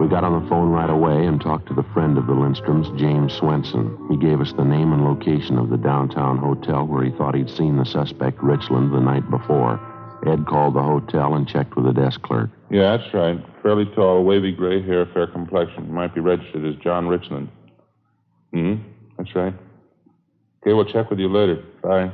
[0.00, 2.94] We got on the phone right away and talked to the friend of the Lindstroms,
[2.98, 3.96] James Swenson.
[4.10, 7.50] He gave us the name and location of the downtown hotel where he thought he'd
[7.50, 9.78] seen the suspect, Richland, the night before.
[10.26, 12.50] Ed called the hotel and checked with the desk clerk.
[12.70, 13.38] Yeah, that's right.
[13.62, 15.92] Fairly tall, wavy gray hair, fair complexion.
[15.92, 17.48] Might be registered as John Richland.
[18.52, 18.76] Hmm,
[19.16, 19.54] that's right.
[20.62, 21.62] Okay, we'll check with you later.
[21.82, 22.12] Bye.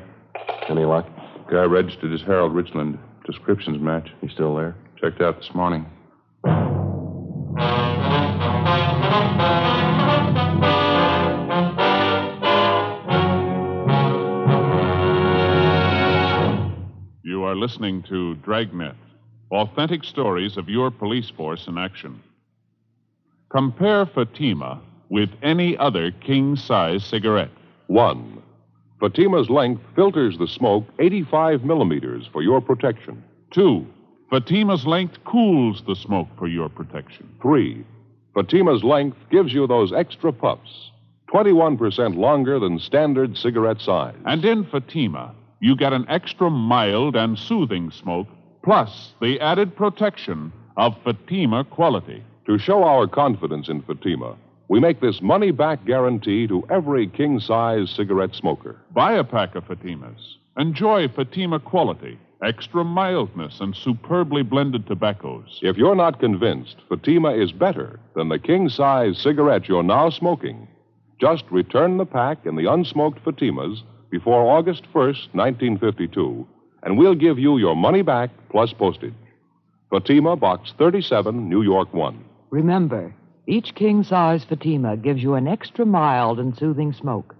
[0.68, 1.06] Any luck?
[1.50, 2.98] Guy registered as Harold Richland.
[3.24, 4.08] Descriptions match.
[4.20, 4.76] He's still there?
[5.00, 5.86] Checked out this morning.
[17.56, 18.96] Are listening to Dragnet,
[19.50, 22.22] authentic stories of your police force in action.
[23.48, 27.50] Compare Fatima with any other king size cigarette.
[27.86, 28.42] One,
[29.00, 33.24] Fatima's length filters the smoke 85 millimeters for your protection.
[33.50, 33.86] Two,
[34.28, 37.26] Fatima's length cools the smoke for your protection.
[37.40, 37.86] Three,
[38.34, 40.90] Fatima's length gives you those extra puffs,
[41.32, 44.16] 21% longer than standard cigarette size.
[44.26, 45.34] And in Fatima,
[45.66, 48.28] you get an extra mild and soothing smoke,
[48.62, 52.22] plus the added protection of Fatima quality.
[52.46, 54.36] To show our confidence in Fatima,
[54.68, 58.76] we make this money back guarantee to every king size cigarette smoker.
[58.92, 60.36] Buy a pack of Fatimas.
[60.56, 65.58] Enjoy Fatima quality, extra mildness, and superbly blended tobaccos.
[65.62, 70.68] If you're not convinced Fatima is better than the king size cigarette you're now smoking,
[71.20, 76.46] just return the pack in the unsmoked Fatimas before August 1st, 1952,
[76.82, 79.14] and we'll give you your money back plus postage.
[79.90, 82.24] Fatima, Box 37, New York 1.
[82.50, 83.14] Remember,
[83.46, 87.34] each king size Fatima gives you an extra mild and soothing smoke,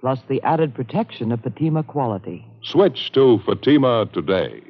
[0.00, 2.46] plus the added protection of Fatima quality.
[2.62, 4.62] Switch to Fatima today.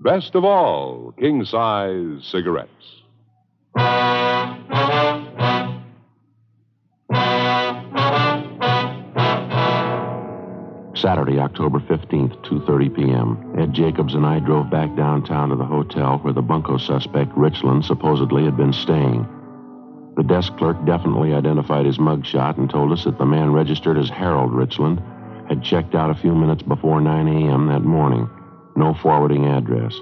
[0.00, 2.70] Best of all, king size cigarettes.
[11.06, 13.54] Saturday, October 15th, 2:30 p.m.
[13.56, 17.84] Ed Jacobs and I drove back downtown to the hotel where the bunco suspect Richland
[17.84, 19.24] supposedly had been staying.
[20.16, 24.10] The desk clerk definitely identified his mugshot and told us that the man registered as
[24.10, 25.00] Harold Richland
[25.48, 27.68] had checked out a few minutes before 9 a.m.
[27.68, 28.28] that morning.
[28.74, 29.94] No forwarding address.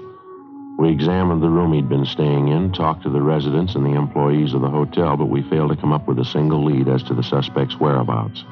[0.79, 4.55] We examined the room he'd been staying in, talked to the residents and the employees
[4.55, 7.13] of the hotel, but we failed to come up with a single lead as to
[7.13, 8.43] the suspect's whereabouts.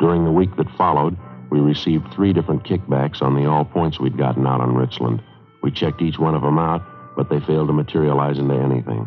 [0.00, 1.16] During the week that followed,
[1.54, 5.22] we received three different kickbacks on the all points we'd gotten out on Richland.
[5.62, 6.82] We checked each one of them out,
[7.16, 9.06] but they failed to materialize into anything.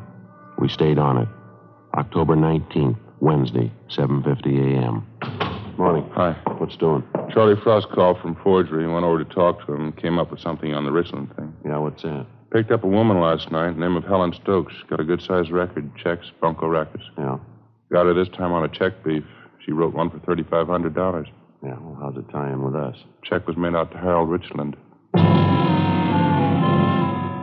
[0.57, 1.27] We stayed on it.
[1.95, 5.05] October 19th, Wednesday, 7:50 a.m.
[5.77, 6.09] Morning.
[6.13, 6.31] Hi.
[6.57, 7.03] What's doing?
[7.33, 8.87] Charlie Frost called from forgery.
[8.87, 11.53] Went over to talk to him and came up with something on the Richland thing.
[11.65, 12.25] Yeah, what's that?
[12.51, 14.73] Picked up a woman last night, name of Helen Stokes.
[14.89, 17.03] Got a good sized record, checks, bunco records.
[17.17, 17.39] Yeah.
[17.91, 19.25] Got her this time on a check beef.
[19.65, 21.27] She wrote one for $3,500.
[21.64, 22.95] Yeah, well, how's it tie in with us?
[23.24, 24.78] Check was made out to Harold Richland.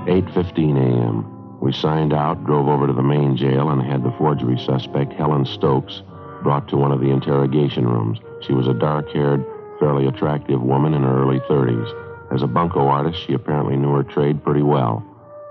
[0.06, 1.58] 8:15 a.m.
[1.60, 5.46] We signed out, drove over to the main jail, and had the forgery suspect, Helen
[5.46, 6.02] Stokes,
[6.42, 8.18] brought to one of the interrogation rooms.
[8.42, 9.44] She was a dark-haired,
[9.80, 11.90] fairly attractive woman in her early 30s.
[12.30, 15.02] As a bunco artist, she apparently knew her trade pretty well.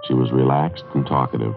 [0.08, 1.56] She was relaxed and talkative.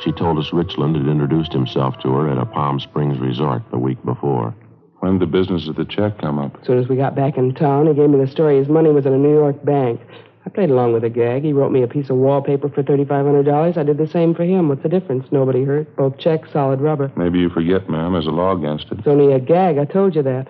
[0.00, 3.78] She told us Richland had introduced himself to her at a Palm Springs resort the
[3.78, 4.54] week before.
[5.00, 6.58] When did the business of the check come up?
[6.60, 8.90] As soon as we got back in town, he gave me the story his money
[8.90, 10.00] was in a New York bank.
[10.46, 11.42] I played along with the gag.
[11.42, 13.76] He wrote me a piece of wallpaper for $3,500.
[13.76, 14.68] I did the same for him.
[14.68, 15.26] What's the difference?
[15.32, 15.94] Nobody hurt.
[15.96, 17.10] Both checks, solid rubber.
[17.16, 18.12] Maybe you forget, ma'am.
[18.12, 18.98] There's a law against it.
[18.98, 19.78] It's only a gag.
[19.78, 20.48] I told you that.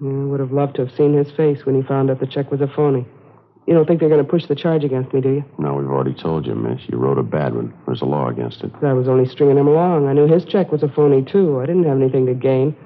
[0.00, 2.50] I would have loved to have seen his face when he found out the check
[2.50, 3.06] was a phony.
[3.66, 5.44] You don't think they're going to push the charge against me, do you?
[5.58, 6.80] No, we've already told you, miss.
[6.88, 7.72] You wrote a bad one.
[7.86, 8.72] There's a law against it.
[8.82, 10.06] I was only stringing him along.
[10.06, 11.60] I knew his check was a phony, too.
[11.60, 12.76] I didn't have anything to gain.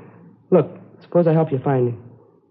[0.50, 0.68] Look,
[1.00, 2.02] suppose I help you find him.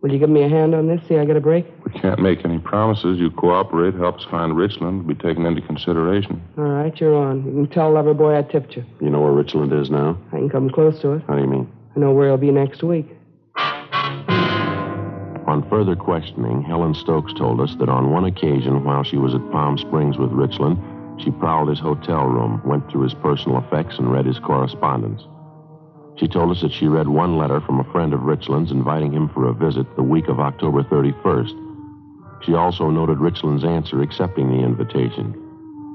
[0.01, 1.01] Will you give me a hand on this?
[1.07, 1.65] See, I get a break?
[1.83, 3.19] We can't make any promises.
[3.19, 6.41] You cooperate, help us find Richland, will be taken into consideration.
[6.57, 7.45] All right, you're on.
[7.45, 8.85] You can tell Loverboy I tipped you.
[9.01, 10.17] You know where Richland is now?
[10.29, 11.23] I can come close to it.
[11.27, 11.69] How do you mean?
[11.97, 13.07] I know where he'll be next week.
[15.47, 19.51] On further questioning, Helen Stokes told us that on one occasion while she was at
[19.51, 20.77] Palm Springs with Richland,
[21.19, 25.23] she prowled his hotel room, went through his personal effects, and read his correspondence.
[26.19, 29.29] She told us that she read one letter from a friend of Richland's inviting him
[29.29, 32.43] for a visit the week of October 31st.
[32.43, 35.33] She also noted Richland's answer accepting the invitation.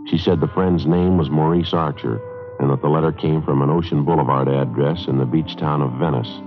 [0.08, 2.20] She said the friend's name was Maurice Archer
[2.58, 5.92] and that the letter came from an Ocean Boulevard address in the beach town of
[5.98, 6.40] Venice.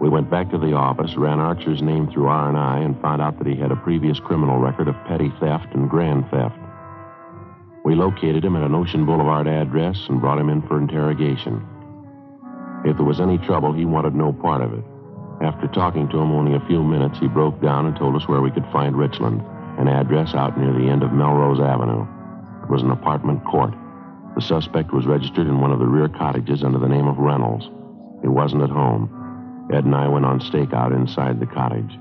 [0.00, 3.46] We went back to the office, ran Archer's name through R&I, and found out that
[3.46, 6.58] he had a previous criminal record of petty theft and grand theft.
[7.84, 11.64] We located him at an Ocean Boulevard address and brought him in for interrogation.
[12.84, 14.84] If there was any trouble, he wanted no part of it.
[15.42, 18.40] After talking to him only a few minutes, he broke down and told us where
[18.40, 19.42] we could find Richland,
[19.78, 22.06] an address out near the end of Melrose Avenue.
[22.62, 23.74] It was an apartment court.
[24.34, 27.66] The suspect was registered in one of the rear cottages under the name of Reynolds.
[28.22, 29.68] He wasn't at home.
[29.72, 31.98] Ed and I went on stakeout inside the cottage.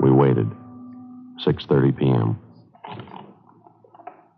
[0.00, 0.48] We waited.
[1.44, 2.38] 6.30 p.m.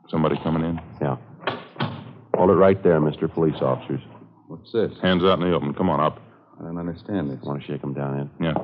[0.09, 0.81] Somebody coming in?
[1.01, 1.17] Yeah.
[2.35, 3.33] Hold it right there, Mr.
[3.33, 4.01] Police Officers.
[4.49, 4.93] What's this?
[5.03, 5.75] Hands out in the open.
[5.75, 6.21] Come on up.
[6.59, 7.39] I don't understand this.
[7.43, 8.31] Want to shake him down, Ed?
[8.41, 8.55] Yeah.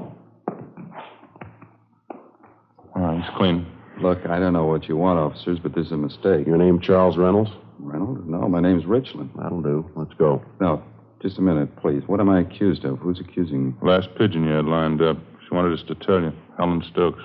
[2.95, 3.67] All right, he's clean.
[4.03, 6.47] Look, I don't know what you want, officers, but this is a mistake.
[6.47, 7.51] Your name Charles Reynolds?
[7.79, 8.23] Reynolds?
[8.27, 9.31] No, my name's Richland.
[9.37, 9.91] That'll do.
[9.97, 10.43] Let's go.
[10.61, 10.83] No,
[11.23, 12.03] just a minute, please.
[12.07, 12.99] What am I accused of?
[12.99, 13.75] Who's accusing me?
[13.83, 15.19] Last pigeon you had lined up.
[15.43, 16.33] She wanted us to tell you.
[16.57, 17.23] Helen Stokes.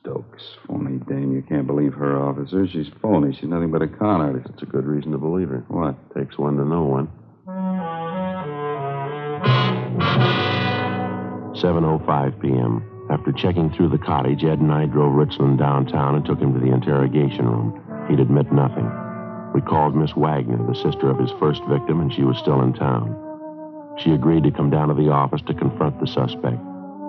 [0.00, 0.42] Stokes.
[0.66, 1.32] Phony dame.
[1.32, 2.66] You can't believe her, officer.
[2.66, 3.34] She's phony.
[3.34, 4.48] She's nothing but a con artist.
[4.48, 5.64] That's a good reason to believe her.
[5.68, 5.96] What?
[6.14, 7.08] Takes one to know one.
[11.58, 12.84] 7.05 p.m.
[13.10, 16.60] After checking through the cottage, Ed and I drove Richland downtown and took him to
[16.60, 18.06] the interrogation room.
[18.08, 18.88] He'd admit nothing.
[19.54, 22.74] We called Miss Wagner, the sister of his first victim, and she was still in
[22.74, 23.16] town.
[23.98, 26.62] She agreed to come down to the office to confront the suspect.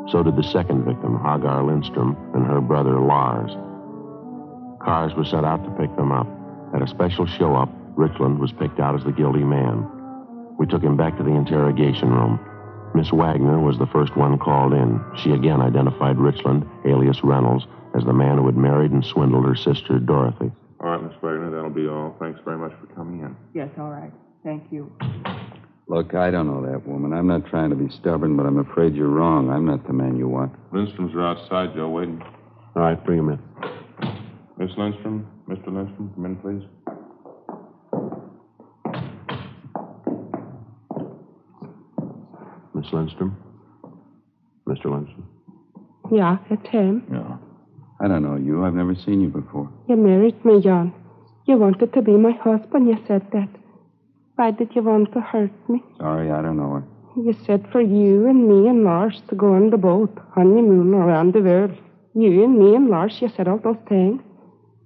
[0.10, 3.52] So did the second victim, Hagar Lindstrom, and her brother, Lars.
[4.82, 6.26] Cars were sent out to pick them up.
[6.74, 9.86] At a special show up, Richland was picked out as the guilty man.
[10.58, 12.40] We took him back to the interrogation room.
[12.96, 15.04] Miss Wagner was the first one called in.
[15.18, 17.66] She again identified Richland, alias Reynolds,
[17.96, 20.52] as the man who had married and swindled her sister, Dorothy.
[20.80, 22.16] All right, Miss Wagner, that'll be all.
[22.20, 23.36] Thanks very much for coming in.
[23.54, 24.12] Yes, all right.
[24.44, 24.92] Thank you.
[25.88, 27.14] Look, I don't know that woman.
[27.14, 29.50] I'm not trying to be stubborn, but I'm afraid you're wrong.
[29.50, 30.54] I'm not the man you want.
[30.72, 32.22] Lindstrom's are outside, Joe, waiting.
[32.76, 33.40] All right, bring him in.
[34.58, 35.68] Miss Lindstrom, Mr.
[35.74, 36.99] Lindstrom, come in, please.
[42.90, 43.38] Miss Lindstrom?
[44.68, 44.86] Mr.
[44.86, 45.30] Lindstrom?
[46.12, 47.06] Yeah, it's him.
[47.12, 47.38] Yeah.
[48.02, 48.66] I don't know you.
[48.66, 49.72] I've never seen you before.
[49.88, 50.94] You married me, John.
[51.46, 52.88] You wanted to be my husband.
[52.88, 53.50] You said that.
[54.38, 55.84] Why did you want to hurt me?
[56.00, 56.84] Sorry, I don't know her.
[57.16, 61.34] You said for you and me and Lars to go on the boat, honeymoon around
[61.34, 61.78] the world.
[62.16, 64.22] You and me and Lars, you said all those things.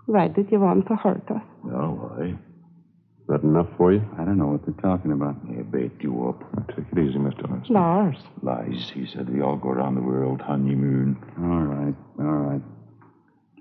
[0.08, 1.41] Why did you want to hurt us?
[1.64, 2.34] Oh, no, why?
[3.24, 4.02] Is that enough for you?
[4.20, 5.36] I don't know what they're talking about.
[5.48, 6.68] They bait you up.
[6.76, 7.50] Take it easy, Mr.
[7.50, 7.74] Lindstrom.
[7.76, 8.18] Lars.
[8.42, 8.92] Lies.
[8.94, 11.16] He said we all go around the world honeymoon.
[11.40, 12.62] All right, all right.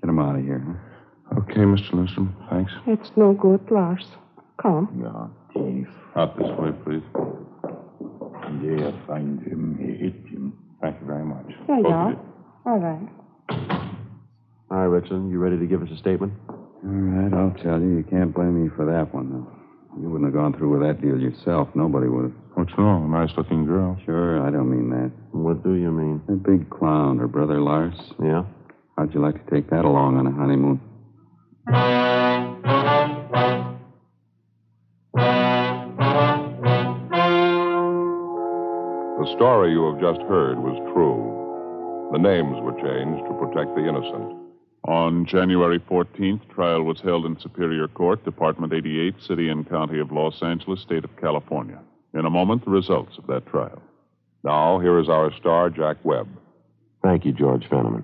[0.01, 0.59] Get him out of here,
[1.31, 1.39] huh?
[1.39, 1.93] Okay, Mr.
[1.93, 2.73] Lindstrom, thanks.
[2.85, 4.05] It's no good, Lars.
[4.61, 5.01] Come.
[5.01, 5.87] Yeah, thief.
[6.17, 7.01] Out this way, please.
[8.61, 9.77] Yeah, find him.
[9.79, 10.53] He hit him.
[10.81, 11.45] Thank you very much.
[11.69, 12.05] Yeah, Both yeah.
[12.07, 12.19] of you.
[12.65, 13.89] All right.
[14.69, 16.33] All right, Richland, you ready to give us a statement?
[16.85, 17.97] All right, I'll tell you.
[17.97, 19.47] You can't blame me for that one, though.
[20.01, 21.69] You wouldn't have gone through with that deal yourself.
[21.75, 22.33] Nobody would have.
[22.55, 23.05] What's wrong?
[23.05, 23.97] A nice looking girl.
[24.05, 25.11] Sure, I don't mean that.
[25.31, 26.21] What do you mean?
[26.27, 27.95] That big clown, her brother Lars.
[28.21, 28.43] Yeah?
[28.97, 30.81] How'd you like to take that along on a honeymoon?
[39.19, 42.11] The story you have just heard was true.
[42.11, 44.42] The names were changed to protect the innocent.
[44.85, 50.11] On January 14th, trial was held in Superior Court, Department 88, City and County of
[50.11, 51.79] Los Angeles, State of California.
[52.13, 53.81] In a moment, the results of that trial.
[54.43, 56.27] Now, here is our star, Jack Webb.
[57.01, 58.03] Thank you, George Fenneman.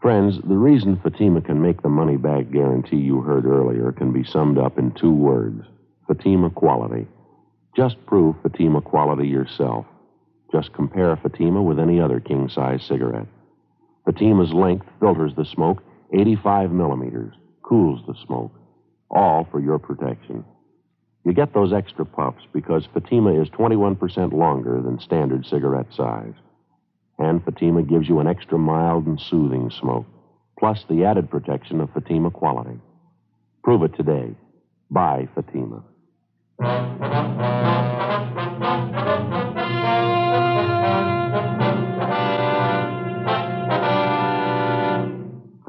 [0.00, 4.24] Friends, the reason Fatima can make the money back guarantee you heard earlier can be
[4.24, 5.64] summed up in two words
[6.06, 7.06] Fatima quality.
[7.76, 9.84] Just prove Fatima quality yourself.
[10.50, 13.26] Just compare Fatima with any other king size cigarette.
[14.06, 15.82] Fatima's length filters the smoke
[16.12, 18.52] 85 millimeters, cools the smoke,
[19.10, 20.44] all for your protection.
[21.24, 26.34] You get those extra puffs because Fatima is 21% longer than standard cigarette size.
[27.18, 30.06] And Fatima gives you an extra mild and soothing smoke,
[30.58, 32.78] plus the added protection of Fatima quality.
[33.64, 34.34] Prove it today.
[34.90, 35.82] Buy Fatima.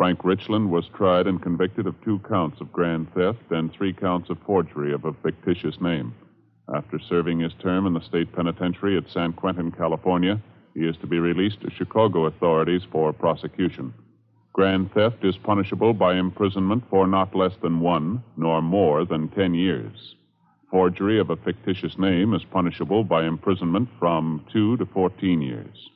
[0.08, 4.30] Frank Richland was tried and convicted of two counts of grand theft and three counts
[4.30, 6.16] of forgery of a fictitious name.
[6.74, 10.41] After serving his term in the state penitentiary at San Quentin, California,
[10.74, 13.93] he is to be released to Chicago authorities for prosecution.
[14.53, 19.53] Grand theft is punishable by imprisonment for not less than one, nor more than ten
[19.53, 20.16] years.
[20.72, 25.89] Forgery of a fictitious name is punishable by imprisonment from two to fourteen years.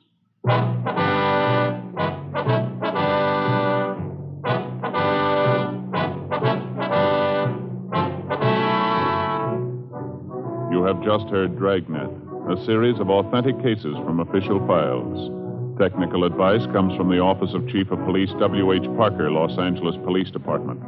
[11.04, 12.10] Just heard Dragnet,
[12.48, 15.30] a series of authentic cases from official files.
[15.78, 18.84] Technical advice comes from the Office of Chief of Police W.H.
[18.96, 20.80] Parker, Los Angeles Police Department.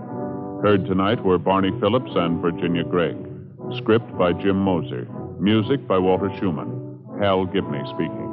[0.63, 3.17] Heard tonight were Barney Phillips and Virginia Gregg.
[3.77, 5.09] Script by Jim Moser.
[5.41, 7.01] Music by Walter Schumann.
[7.21, 8.31] Hal Gibney speaking.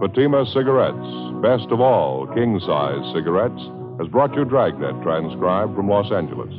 [0.00, 3.60] Fatima Cigarettes, best of all king size cigarettes,
[3.98, 6.52] has brought you Dragnet, transcribed from Los Angeles.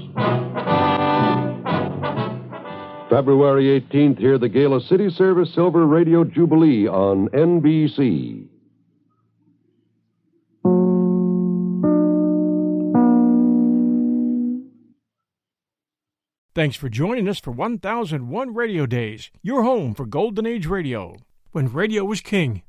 [3.09, 8.47] February 18th, hear the Gala City Service Silver Radio Jubilee on NBC.
[16.53, 21.15] Thanks for joining us for 1001 Radio Days, your home for Golden Age radio,
[21.51, 22.63] when radio was king.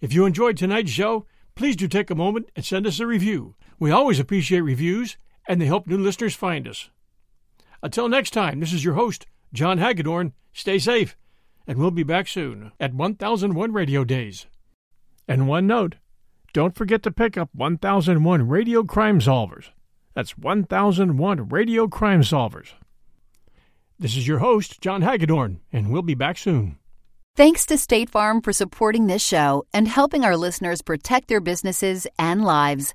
[0.00, 1.24] If you enjoyed tonight's show,
[1.54, 3.56] please do take a moment and send us a review.
[3.78, 5.16] We always appreciate reviews,
[5.46, 6.90] and they help new listeners find us.
[7.82, 10.32] Until next time, this is your host, John Hagedorn.
[10.52, 11.16] Stay safe,
[11.66, 14.46] and we'll be back soon at 1001 Radio Days.
[15.28, 15.96] And one note
[16.52, 19.70] don't forget to pick up 1001 Radio Crime Solvers.
[20.14, 22.72] That's 1001 Radio Crime Solvers.
[23.98, 26.78] This is your host, John Hagedorn, and we'll be back soon.
[27.36, 32.06] Thanks to State Farm for supporting this show and helping our listeners protect their businesses
[32.18, 32.94] and lives.